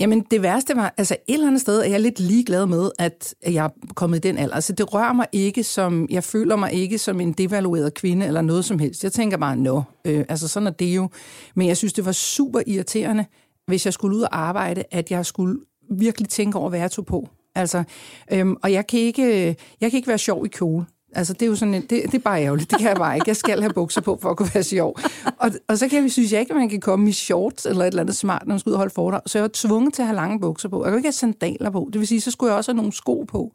Jamen 0.00 0.20
det 0.30 0.42
værste 0.42 0.76
var, 0.76 0.94
altså 0.96 1.16
et 1.28 1.34
eller 1.34 1.46
andet 1.46 1.60
sted 1.60 1.80
er 1.80 1.84
jeg 1.84 2.00
lidt 2.00 2.20
ligeglad 2.20 2.66
med, 2.66 2.90
at 2.98 3.34
jeg 3.46 3.64
er 3.64 3.70
kommet 3.94 4.16
i 4.16 4.20
den 4.20 4.38
alder. 4.38 4.54
Altså 4.54 4.72
det 4.72 4.94
rører 4.94 5.12
mig 5.12 5.26
ikke 5.32 5.64
som, 5.64 6.06
jeg 6.10 6.24
føler 6.24 6.56
mig 6.56 6.72
ikke 6.72 6.98
som 6.98 7.20
en 7.20 7.32
devalueret 7.32 7.94
kvinde 7.94 8.26
eller 8.26 8.42
noget 8.42 8.64
som 8.64 8.78
helst. 8.78 9.04
Jeg 9.04 9.12
tænker 9.12 9.36
bare, 9.36 9.56
nå, 9.56 9.82
øh, 10.04 10.24
altså 10.28 10.48
sådan 10.48 10.66
er 10.66 10.70
det 10.70 10.96
jo. 10.96 11.08
Men 11.54 11.68
jeg 11.68 11.76
synes, 11.76 11.92
det 11.92 12.04
var 12.04 12.12
super 12.12 12.60
irriterende, 12.66 13.26
hvis 13.66 13.84
jeg 13.84 13.92
skulle 13.92 14.16
ud 14.16 14.22
og 14.22 14.38
arbejde, 14.38 14.84
at 14.90 15.10
jeg 15.10 15.26
skulle 15.26 15.60
virkelig 15.90 16.28
tænke 16.28 16.58
over, 16.58 16.68
hvad 16.68 16.78
jeg 16.78 16.90
tog 16.90 17.06
på. 17.06 17.28
Altså, 17.54 17.84
øhm, 18.32 18.56
og 18.62 18.72
jeg 18.72 18.86
kan, 18.86 19.00
ikke, 19.00 19.22
øh, 19.22 19.54
jeg 19.80 19.90
kan 19.90 19.92
ikke 19.92 20.08
være 20.08 20.18
sjov 20.18 20.46
i 20.46 20.48
kjole. 20.48 20.86
Altså, 21.14 21.32
det 21.32 21.42
er 21.42 21.46
jo 21.46 21.54
sådan, 21.54 21.74
det, 21.74 21.90
det 21.90 22.14
er 22.14 22.18
bare 22.18 22.44
ærgerligt. 22.44 22.70
Det 22.70 22.78
kan 22.78 22.88
jeg 22.88 22.96
bare 22.96 23.14
ikke. 23.14 23.28
Jeg 23.28 23.36
skal 23.36 23.60
have 23.60 23.72
bukser 23.72 24.00
på, 24.00 24.18
for 24.22 24.30
at 24.30 24.36
kunne 24.36 24.50
være 24.54 24.62
sjov. 24.62 24.98
Og, 25.38 25.50
og 25.68 25.78
så 25.78 25.88
kan 25.88 26.02
jeg, 26.02 26.10
synes 26.10 26.32
jeg 26.32 26.40
ikke, 26.40 26.52
at 26.52 26.56
man 26.56 26.68
kan 26.68 26.80
komme 26.80 27.08
i 27.08 27.12
shorts 27.12 27.66
eller 27.66 27.84
et 27.84 27.86
eller 27.86 28.02
andet 28.02 28.16
smart, 28.16 28.42
når 28.46 28.52
man 28.52 28.58
skal 28.58 28.70
ud 28.70 28.74
og 28.74 28.78
holde 28.78 28.94
foredrag. 28.94 29.20
Så 29.26 29.38
jeg 29.38 29.42
var 29.42 29.50
tvunget 29.52 29.94
til 29.94 30.02
at 30.02 30.06
have 30.06 30.16
lange 30.16 30.40
bukser 30.40 30.68
på. 30.68 30.84
Jeg 30.84 30.90
kan 30.90 30.98
ikke 30.98 31.06
have 31.06 31.12
sandaler 31.12 31.70
på. 31.70 31.88
Det 31.92 31.98
vil 31.98 32.08
sige, 32.08 32.20
så 32.20 32.30
skulle 32.30 32.50
jeg 32.50 32.56
også 32.56 32.72
have 32.72 32.76
nogle 32.76 32.92
sko 32.92 33.24
på. 33.28 33.52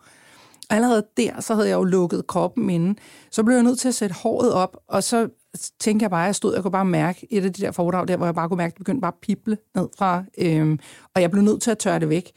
Og 0.70 0.76
allerede 0.76 1.04
der, 1.18 1.42
så 1.42 1.56
havde 1.56 1.70
jeg 1.70 1.76
jo 1.76 1.84
lukket 1.84 2.28
kroppen 2.28 2.70
inden. 2.70 2.98
Så 3.32 3.44
blev 3.44 3.56
jeg 3.56 3.64
nødt 3.64 3.80
til 3.80 3.88
at 3.88 3.96
sætte 3.96 4.16
håret 4.16 4.54
op, 4.54 4.78
og 4.88 5.04
så 5.04 5.28
tænkte 5.80 6.04
jeg 6.04 6.10
bare, 6.10 6.24
at 6.24 6.28
jeg 6.28 6.36
stod, 6.36 6.54
jeg 6.54 6.62
kunne 6.62 6.72
bare 6.72 6.86
mærke 6.86 7.28
et 7.30 7.46
af 7.46 7.54
de 7.54 7.62
der 7.62 7.72
foredrag 7.72 8.08
der, 8.08 8.18
hvor 8.18 8.26
jeg 8.26 8.36
bare 8.36 8.48
kunne 8.50 8.58
mærke, 8.58 8.72
at 8.72 8.74
det 8.74 8.80
begyndte 8.80 9.02
bare 9.02 9.12
at 9.12 9.20
pible 9.22 9.58
ned 9.76 9.88
fra, 9.98 10.24
øhm, 10.38 10.80
og 11.16 11.22
jeg 11.22 11.32
blev 11.32 11.44
nødt 11.44 11.62
til 11.62 11.72
at 11.72 11.78
tørre 11.78 12.00
det 12.00 12.10
væk. 12.10 12.32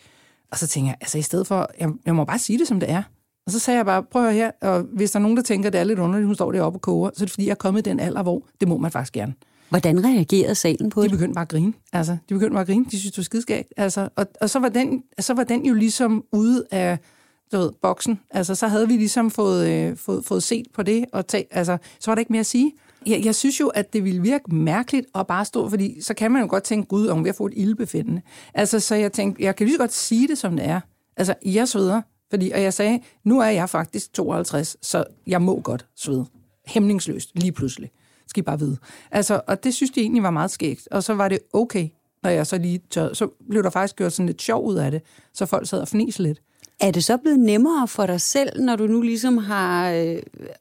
Og 0.51 0.59
så 0.59 0.66
tænkte 0.66 0.88
jeg, 0.88 0.96
altså 1.01 1.18
i 1.18 1.22
stedet 1.22 1.46
for, 1.46 1.70
jeg, 1.81 1.90
jeg 2.07 2.14
må 2.14 2.25
bare 2.25 2.38
sige 2.38 2.59
det, 2.59 2.68
som 2.68 2.81
det 2.81 2.90
er. 2.90 3.03
Og 3.46 3.53
så 3.53 3.59
sagde 3.59 3.77
jeg 3.77 3.87
bare, 3.87 4.03
prøv 4.03 4.33
her, 4.33 4.51
og 4.61 4.81
hvis 4.81 5.11
der 5.11 5.18
er 5.18 5.22
nogen, 5.22 5.37
der 5.37 5.42
tænker, 5.42 5.66
at 5.66 5.72
det 5.72 5.81
er 5.81 5.85
lidt 5.85 5.98
underligt, 5.98 6.27
hun 6.27 6.35
står 6.35 6.53
deroppe 6.53 6.77
og 6.77 6.81
koger, 6.81 7.11
så 7.14 7.25
er 7.25 7.27
det 7.27 7.31
fordi, 7.31 7.46
jeg 7.46 7.51
er 7.51 7.55
kommet 7.55 7.87
i 7.87 7.90
den 7.90 8.01
alder, 8.01 8.22
hvor 8.22 8.42
det 8.61 8.68
må 8.68 8.79
man 8.79 8.90
faktisk 8.90 9.12
gerne. 9.12 9.35
Hvordan 9.68 10.05
reagerede 10.05 10.55
salen 10.55 10.90
på 10.90 11.01
De 11.01 11.05
det? 11.05 11.12
begyndte 11.12 11.35
bare 11.35 11.42
at 11.42 11.48
grine. 11.48 11.72
Altså, 11.92 12.12
de 12.12 12.35
begyndte 12.35 12.53
bare 12.53 12.61
at 12.61 12.66
grine. 12.66 12.85
De 12.85 13.01
synes, 13.01 13.12
det 13.12 13.18
var 13.18 13.22
skidskægt. 13.22 13.72
Altså, 13.77 14.09
og, 14.16 14.27
og 14.40 14.51
så, 14.51 14.59
var 14.59 14.68
den, 14.68 15.03
så 15.18 15.35
var 15.35 15.44
den 15.44 15.66
jo 15.66 15.75
ligesom 15.75 16.25
ude 16.33 16.64
af 16.70 16.98
du 17.53 17.57
ved, 17.57 17.70
boksen. 17.83 18.20
Altså, 18.31 18.55
så 18.55 18.68
havde 18.68 18.88
vi 18.88 18.96
ligesom 18.96 19.31
fået, 19.31 19.68
øh, 19.68 19.96
fået, 19.96 20.25
fået 20.25 20.42
set 20.42 20.66
på 20.75 20.83
det, 20.83 21.05
og 21.12 21.27
tag, 21.27 21.46
altså, 21.51 21.79
så 22.01 22.11
var 22.11 22.14
der 22.14 22.20
ikke 22.20 22.33
mere 22.33 22.40
at 22.40 22.46
sige. 22.46 22.72
Jeg, 23.06 23.24
jeg 23.24 23.34
synes 23.34 23.60
jo, 23.60 23.68
at 23.68 23.92
det 23.92 24.04
ville 24.04 24.22
virke 24.22 24.54
mærkeligt 24.54 25.06
at 25.14 25.26
bare 25.26 25.44
stå, 25.44 25.68
fordi 25.68 26.02
så 26.02 26.14
kan 26.14 26.30
man 26.30 26.42
jo 26.42 26.48
godt 26.50 26.62
tænke, 26.62 26.88
gud, 26.88 27.06
om 27.06 27.24
vi 27.24 27.28
har 27.28 27.34
fået 27.34 27.52
et 27.52 27.58
ildbefindende. 27.58 28.22
Altså, 28.54 28.80
så 28.80 28.94
jeg 28.94 29.12
tænkte, 29.12 29.42
jeg 29.42 29.56
kan 29.56 29.66
lige 29.66 29.74
så 29.74 29.78
godt 29.78 29.92
sige 29.92 30.28
det, 30.28 30.38
som 30.38 30.56
det 30.56 30.66
er. 30.66 30.80
Altså, 31.16 31.34
jeg 31.44 31.68
sveder. 31.68 32.02
Fordi, 32.30 32.50
og 32.50 32.62
jeg 32.62 32.74
sagde, 32.74 33.00
nu 33.24 33.40
er 33.40 33.46
jeg 33.46 33.70
faktisk 33.70 34.12
52, 34.12 34.76
så 34.82 35.04
jeg 35.26 35.42
må 35.42 35.60
godt 35.60 35.86
svede. 35.96 36.26
Hæmningsløst, 36.66 37.30
lige 37.34 37.52
pludselig. 37.52 37.90
Skal 38.26 38.40
I 38.40 38.44
bare 38.44 38.58
vide. 38.58 38.76
Altså, 39.10 39.40
og 39.46 39.64
det 39.64 39.74
synes 39.74 39.90
de 39.90 40.00
egentlig 40.00 40.22
var 40.22 40.30
meget 40.30 40.50
skægt. 40.50 40.88
Og 40.90 41.02
så 41.02 41.14
var 41.14 41.28
det 41.28 41.38
okay, 41.52 41.88
når 42.22 42.30
jeg 42.30 42.46
så 42.46 42.58
lige 42.58 42.80
tør. 42.90 43.12
Så 43.12 43.28
blev 43.50 43.62
der 43.62 43.70
faktisk 43.70 43.96
gjort 43.96 44.12
sådan 44.12 44.26
lidt 44.26 44.42
sjov 44.42 44.66
ud 44.66 44.76
af 44.76 44.90
det, 44.90 45.02
så 45.34 45.46
folk 45.46 45.68
sad 45.68 45.80
og 45.80 45.88
fnis 45.88 46.18
lidt. 46.18 46.42
Er 46.80 46.90
det 46.90 47.04
så 47.04 47.16
blevet 47.16 47.38
nemmere 47.40 47.88
for 47.88 48.06
dig 48.06 48.20
selv, 48.20 48.62
når 48.62 48.76
du 48.76 48.86
nu 48.86 49.00
ligesom 49.00 49.38
har 49.38 49.90
øh, 49.90 50.18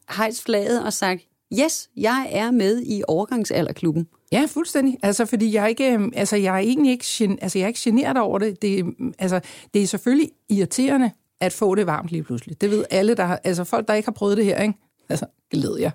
hejst 0.09 0.43
flaget 0.43 0.83
og 0.83 0.93
sagt, 0.93 1.21
yes, 1.59 1.89
jeg 1.97 2.29
er 2.31 2.51
med 2.51 2.83
i 2.85 3.03
overgangsalderklubben? 3.07 4.07
Ja, 4.31 4.45
fuldstændig. 4.49 4.97
Altså, 5.03 5.25
fordi 5.25 5.53
jeg 5.53 5.63
er 5.63 5.67
ikke, 5.67 5.93
øhm, 5.93 6.11
altså, 6.15 6.35
jeg 6.35 6.53
er 6.53 6.59
egentlig 6.59 6.91
ikke, 6.91 7.05
gen, 7.07 7.39
altså, 7.41 7.59
jeg 7.59 7.63
er 7.63 7.67
ikke 7.67 7.79
generet 7.83 8.17
over 8.17 8.39
det. 8.39 8.61
Det, 8.61 8.79
øhm, 8.79 9.13
altså, 9.19 9.39
det 9.73 9.81
er 9.81 9.87
selvfølgelig 9.87 10.29
irriterende 10.49 11.11
at 11.41 11.53
få 11.53 11.75
det 11.75 11.87
varmt 11.87 12.09
lige 12.09 12.23
pludselig. 12.23 12.61
Det 12.61 12.71
ved 12.71 12.85
alle, 12.89 13.15
der 13.15 13.25
har, 13.25 13.39
altså 13.43 13.63
folk, 13.63 13.87
der 13.87 13.93
ikke 13.93 14.07
har 14.07 14.13
prøvet 14.13 14.37
det 14.37 14.45
her, 14.45 14.61
ikke? 14.61 14.73
Altså, 15.09 15.25
glæder 15.51 15.77
jeg. 15.77 15.91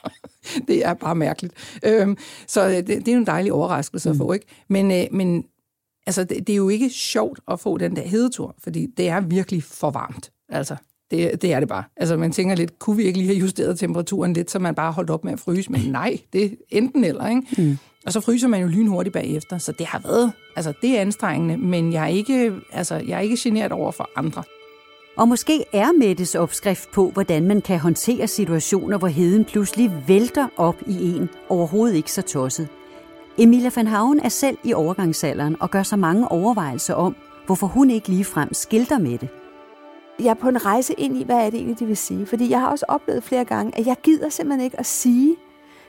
det 0.68 0.84
er 0.86 0.94
bare 0.94 1.14
mærkeligt. 1.14 1.54
Øhm, 1.82 2.16
så 2.46 2.68
det, 2.68 2.86
det 2.86 3.08
er 3.08 3.12
jo 3.12 3.18
en 3.18 3.26
dejlig 3.26 3.52
overraskelse 3.52 4.10
at 4.10 4.16
få, 4.16 4.32
ikke? 4.32 4.46
Men, 4.68 4.90
øh, 4.90 5.06
men 5.12 5.44
altså, 6.06 6.24
det, 6.24 6.46
det 6.46 6.52
er 6.52 6.56
jo 6.56 6.68
ikke 6.68 6.90
sjovt 6.90 7.40
at 7.48 7.60
få 7.60 7.78
den 7.78 7.96
der 7.96 8.02
hedetur, 8.02 8.54
fordi 8.58 8.86
det 8.86 9.08
er 9.08 9.20
virkelig 9.20 9.62
for 9.62 9.90
varmt. 9.90 10.32
Altså, 10.48 10.76
det, 11.12 11.42
det 11.42 11.52
er 11.52 11.60
det 11.60 11.68
bare. 11.68 11.84
Altså, 11.96 12.16
man 12.16 12.32
tænker 12.32 12.54
lidt, 12.54 12.78
kunne 12.78 12.96
vi 12.96 13.02
ikke 13.02 13.18
lige 13.18 13.28
have 13.28 13.38
justeret 13.38 13.78
temperaturen 13.78 14.32
lidt, 14.32 14.50
så 14.50 14.58
man 14.58 14.74
bare 14.74 14.92
holdt 14.92 15.10
op 15.10 15.24
med 15.24 15.32
at 15.32 15.40
fryse? 15.40 15.72
Men 15.72 15.80
nej, 16.00 16.18
det 16.32 16.56
enten 16.70 17.04
eller, 17.04 17.28
ikke? 17.28 17.42
Mm. 17.58 17.78
Og 18.06 18.12
så 18.12 18.20
fryser 18.20 18.48
man 18.48 18.60
jo 18.60 18.66
lynhurtigt 18.66 19.12
bagefter, 19.12 19.58
så 19.58 19.72
det 19.72 19.86
har 19.86 19.98
været, 19.98 20.32
altså 20.56 20.72
det 20.82 20.96
er 20.96 21.00
anstrengende, 21.00 21.56
men 21.56 21.92
jeg 21.92 22.02
er 22.02 22.08
ikke, 22.08 22.52
altså, 22.72 22.94
jeg 22.94 23.16
er 23.16 23.20
ikke 23.20 23.36
generet 23.40 23.72
over 23.72 23.90
for 23.90 24.10
andre. 24.16 24.42
Og 25.16 25.28
måske 25.28 25.64
er 25.72 25.92
Mettes 25.98 26.34
opskrift 26.34 26.90
på, 26.92 27.10
hvordan 27.10 27.46
man 27.46 27.60
kan 27.60 27.78
håndtere 27.78 28.26
situationer, 28.26 28.98
hvor 28.98 29.08
heden 29.08 29.44
pludselig 29.44 29.92
vælter 30.08 30.48
op 30.56 30.76
i 30.86 31.16
en, 31.16 31.28
overhovedet 31.48 31.96
ikke 31.96 32.12
så 32.12 32.22
tosset. 32.22 32.68
Emilia 33.38 33.70
van 33.76 33.86
Haven 33.86 34.20
er 34.20 34.28
selv 34.28 34.58
i 34.64 34.72
overgangsalderen 34.72 35.56
og 35.60 35.70
gør 35.70 35.82
sig 35.82 35.98
mange 35.98 36.28
overvejelser 36.28 36.94
om, 36.94 37.16
hvorfor 37.46 37.66
hun 37.66 37.90
ikke 37.90 38.08
ligefrem 38.08 38.54
skilter 38.54 38.98
med 38.98 39.18
det. 39.18 39.28
Jeg 40.18 40.30
er 40.30 40.34
på 40.34 40.48
en 40.48 40.66
rejse 40.66 40.94
ind 40.94 41.16
i, 41.16 41.24
hvad 41.24 41.36
er 41.36 41.50
det 41.50 41.54
egentlig, 41.54 41.78
de 41.78 41.86
vil 41.86 41.96
sige. 41.96 42.26
Fordi 42.26 42.50
jeg 42.50 42.60
har 42.60 42.70
også 42.70 42.84
oplevet 42.88 43.22
flere 43.22 43.44
gange, 43.44 43.78
at 43.78 43.86
jeg 43.86 43.96
gider 44.02 44.28
simpelthen 44.28 44.64
ikke 44.64 44.78
at 44.78 44.86
sige, 44.86 45.36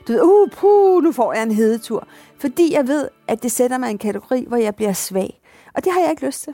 du 0.08 0.14
ved, 0.14 0.22
uh, 0.22 0.50
puh, 0.50 1.04
nu 1.04 1.12
får 1.12 1.34
jeg 1.34 1.44
en 1.44 1.52
hedetur. 1.52 2.08
Fordi 2.38 2.74
jeg 2.74 2.88
ved, 2.88 3.08
at 3.28 3.44
det 3.44 3.52
sætter 3.52 3.78
mig 3.78 3.90
i 3.90 3.92
en 3.92 3.98
kategori, 3.98 4.46
hvor 4.48 4.58
jeg 4.58 4.76
bliver 4.76 4.94
svag. 4.94 5.42
Og 5.74 5.84
det 5.84 5.94
har 5.94 6.00
jeg 6.00 6.10
ikke 6.10 6.26
lyst 6.26 6.44
til. 6.44 6.54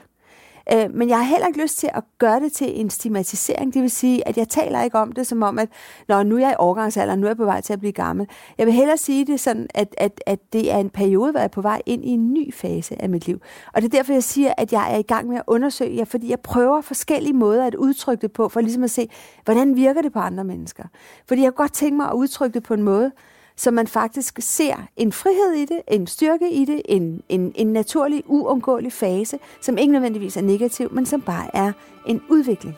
Øh, 0.72 0.94
men 0.94 1.08
jeg 1.08 1.18
har 1.18 1.24
heller 1.24 1.46
ikke 1.46 1.62
lyst 1.62 1.78
til 1.78 1.90
at 1.94 2.04
gøre 2.18 2.40
det 2.40 2.52
til 2.52 2.80
en 2.80 2.90
stigmatisering. 2.90 3.74
Det 3.74 3.82
vil 3.82 3.90
sige, 3.90 4.28
at 4.28 4.36
jeg 4.36 4.48
taler 4.48 4.82
ikke 4.82 4.98
om 4.98 5.12
det 5.12 5.26
som 5.26 5.42
om, 5.42 5.58
at 5.58 5.68
Nå, 6.08 6.22
nu 6.22 6.36
er 6.36 6.40
jeg 6.40 6.50
i 6.50 6.54
overgangsalderen, 6.58 7.20
nu 7.20 7.26
er 7.26 7.30
jeg 7.30 7.36
på 7.36 7.44
vej 7.44 7.60
til 7.60 7.72
at 7.72 7.78
blive 7.78 7.92
gammel. 7.92 8.26
Jeg 8.58 8.66
vil 8.66 8.74
hellere 8.74 8.96
sige 8.96 9.26
det 9.26 9.40
sådan, 9.40 9.66
at, 9.74 9.94
at, 9.98 10.22
at 10.26 10.38
det 10.52 10.72
er 10.72 10.78
en 10.78 10.90
periode, 10.90 11.30
hvor 11.30 11.40
jeg 11.40 11.44
er 11.44 11.48
på 11.48 11.60
vej 11.60 11.82
ind 11.86 12.04
i 12.04 12.08
en 12.08 12.32
ny 12.32 12.54
fase 12.54 13.02
af 13.02 13.08
mit 13.08 13.26
liv. 13.26 13.40
Og 13.72 13.82
det 13.82 13.94
er 13.94 13.98
derfor, 13.98 14.12
jeg 14.12 14.24
siger, 14.24 14.54
at 14.58 14.72
jeg 14.72 14.94
er 14.94 14.98
i 14.98 15.02
gang 15.02 15.28
med 15.28 15.36
at 15.36 15.42
undersøge 15.46 15.96
jer, 15.96 16.04
fordi 16.04 16.30
jeg 16.30 16.40
prøver 16.40 16.80
forskellige 16.80 17.32
måder 17.32 17.66
at 17.66 17.74
udtrykke 17.74 18.22
det 18.22 18.32
på, 18.32 18.48
for 18.48 18.60
ligesom 18.60 18.84
at 18.84 18.90
se, 18.90 19.08
hvordan 19.44 19.76
virker 19.76 20.02
det 20.02 20.12
på 20.12 20.18
andre 20.18 20.44
mennesker. 20.44 20.84
Fordi 21.28 21.42
jeg 21.42 21.54
kunne 21.54 21.64
godt 21.64 21.74
tænke 21.74 21.96
mig 21.96 22.08
at 22.08 22.14
udtrykke 22.14 22.54
det 22.54 22.62
på 22.62 22.74
en 22.74 22.82
måde, 22.82 23.12
så 23.56 23.70
man 23.70 23.86
faktisk 23.86 24.38
ser 24.40 24.86
en 24.96 25.12
frihed 25.12 25.52
i 25.52 25.64
det, 25.64 25.80
en 25.88 26.06
styrke 26.06 26.52
i 26.52 26.64
det, 26.64 26.82
en, 26.84 27.22
en, 27.28 27.52
en 27.54 27.66
naturlig, 27.66 28.22
uundgåelig 28.26 28.92
fase, 28.92 29.38
som 29.60 29.78
ikke 29.78 29.92
nødvendigvis 29.92 30.36
er 30.36 30.42
negativ, 30.42 30.92
men 30.92 31.06
som 31.06 31.20
bare 31.20 31.56
er 31.56 31.72
en 32.06 32.22
udvikling. 32.28 32.76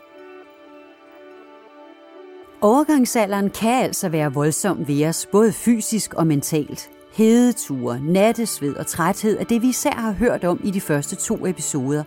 Overgangsalderen 2.61 3.51
kan 3.51 3.83
altså 3.83 4.09
være 4.09 4.35
voldsom 4.35 4.89
ved 4.89 5.07
os, 5.07 5.27
både 5.27 5.53
fysisk 5.53 6.15
og 6.15 6.27
mentalt. 6.27 6.91
Hedeture, 7.13 8.01
nattesved 8.01 8.75
og 8.77 8.87
træthed 8.87 9.39
er 9.39 9.45
det, 9.45 9.63
vi 9.63 9.69
især 9.69 9.93
har 9.93 10.13
hørt 10.13 10.45
om 10.45 10.61
i 10.65 10.71
de 10.71 10.81
første 10.81 11.17
to 11.17 11.47
episoder. 11.47 12.05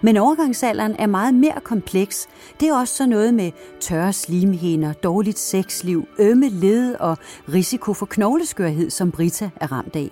Men 0.00 0.16
overgangsalderen 0.16 0.96
er 0.98 1.06
meget 1.06 1.34
mere 1.34 1.60
kompleks. 1.64 2.28
Det 2.60 2.68
er 2.68 2.74
også 2.74 2.94
så 2.94 3.06
noget 3.06 3.34
med 3.34 3.52
tørre 3.80 4.12
slimhinder, 4.12 4.92
dårligt 4.92 5.38
sexliv, 5.38 6.08
ømme 6.18 6.48
led 6.48 6.94
og 6.94 7.18
risiko 7.52 7.94
for 7.94 8.06
knogleskørhed, 8.06 8.90
som 8.90 9.10
Brita 9.10 9.50
er 9.56 9.72
ramt 9.72 9.96
af. 9.96 10.10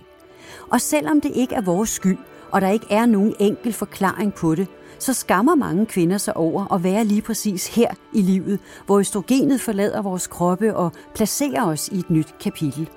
Og 0.71 0.81
selvom 0.81 1.21
det 1.21 1.33
ikke 1.35 1.55
er 1.55 1.61
vores 1.61 1.91
skyld, 1.91 2.19
og 2.51 2.61
der 2.61 2.69
ikke 2.69 2.87
er 2.91 3.07
nogen 3.07 3.35
enkel 3.39 3.73
forklaring 3.73 4.35
på 4.35 4.55
det, 4.55 4.69
så 4.99 5.13
skammer 5.13 5.55
mange 5.55 5.87
kvinder 5.87 6.19
sig 6.19 6.37
over 6.37 6.75
at 6.75 6.85
være 6.85 7.05
lige 7.05 7.23
præcis 7.23 7.75
her 7.75 7.95
i 8.13 8.23
livet, 8.23 8.59
hvor 8.87 8.99
østrogenet 8.99 9.61
forlader 9.61 10.03
vores 10.03 10.27
kroppe 10.27 10.77
og 10.77 10.93
placerer 11.15 11.67
os 11.67 11.89
i 11.89 11.99
et 11.99 12.11
nyt 12.11 12.35
kapitel. 12.41 12.89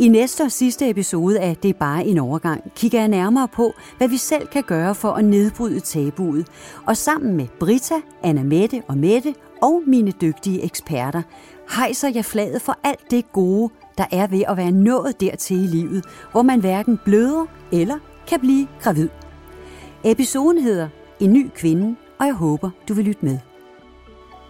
I 0.00 0.08
næste 0.08 0.42
og 0.42 0.52
sidste 0.52 0.90
episode 0.90 1.40
af 1.40 1.56
Det 1.56 1.68
er 1.68 1.78
bare 1.78 2.06
en 2.06 2.18
overgang 2.18 2.72
kigger 2.76 2.98
jeg 2.98 3.08
nærmere 3.08 3.48
på, 3.48 3.72
hvad 3.98 4.08
vi 4.08 4.16
selv 4.16 4.46
kan 4.46 4.62
gøre 4.62 4.94
for 4.94 5.12
at 5.12 5.24
nedbryde 5.24 5.80
tabuet. 5.80 6.46
Og 6.86 6.96
sammen 6.96 7.36
med 7.36 7.46
Brita, 7.60 7.94
Anna 8.22 8.42
Mette 8.42 8.82
og 8.88 8.98
Mette 8.98 9.34
og 9.62 9.82
mine 9.86 10.10
dygtige 10.10 10.64
eksperter, 10.64 11.22
hejser 11.76 12.08
jeg 12.14 12.24
flaget 12.24 12.62
for 12.62 12.78
alt 12.84 13.10
det 13.10 13.32
gode, 13.32 13.72
der 13.98 14.04
er 14.12 14.26
ved 14.26 14.42
at 14.48 14.56
være 14.56 14.70
nået 14.70 15.20
dertil 15.20 15.56
i 15.56 15.66
livet, 15.66 16.04
hvor 16.32 16.42
man 16.42 16.60
hverken 16.60 16.98
bløder 17.04 17.46
eller 17.72 17.98
kan 18.28 18.40
blive 18.40 18.66
gravid. 18.80 19.08
Episoden 20.04 20.62
hedder 20.62 20.88
En 21.20 21.32
ny 21.32 21.50
kvinde, 21.54 21.96
og 22.18 22.26
jeg 22.26 22.34
håber, 22.34 22.70
du 22.88 22.94
vil 22.94 23.04
lytte 23.04 23.24
med. 23.24 23.38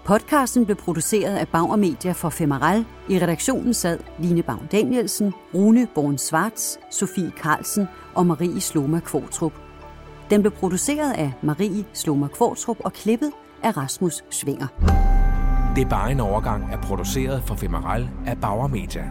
Podcasten 0.08 0.64
blev 0.64 0.76
produceret 0.76 1.36
af 1.36 1.48
Bauer 1.48 1.76
Media 1.76 2.12
for 2.12 2.28
Femeral. 2.28 2.84
I 3.08 3.18
redaktionen 3.18 3.74
sad 3.74 3.98
Line 4.18 4.42
Baum 4.42 4.66
Danielsen, 4.72 5.32
Rune 5.54 5.88
Born 5.94 6.18
Svarts, 6.18 6.78
Sofie 6.90 7.32
Carlsen 7.42 7.88
og 8.14 8.26
Marie 8.26 8.60
Sloma 8.60 9.00
Kvortrup. 9.00 9.52
Den 10.30 10.40
blev 10.40 10.52
produceret 10.52 11.12
af 11.12 11.32
Marie 11.42 11.84
Sloma 11.92 12.28
Kvortrup 12.28 12.76
og 12.80 12.92
klippet 12.92 13.32
af 13.62 13.76
Rasmus 13.76 14.24
Svinger. 14.30 14.66
Det 15.76 15.84
er 15.84 15.88
bare 15.88 16.10
en 16.10 16.20
overgang 16.20 16.72
er 16.72 16.80
produceret 16.82 17.42
for 17.42 17.54
Femeral 17.54 18.10
af 18.26 18.40
Bauer 18.40 18.66
Media. 18.66 19.10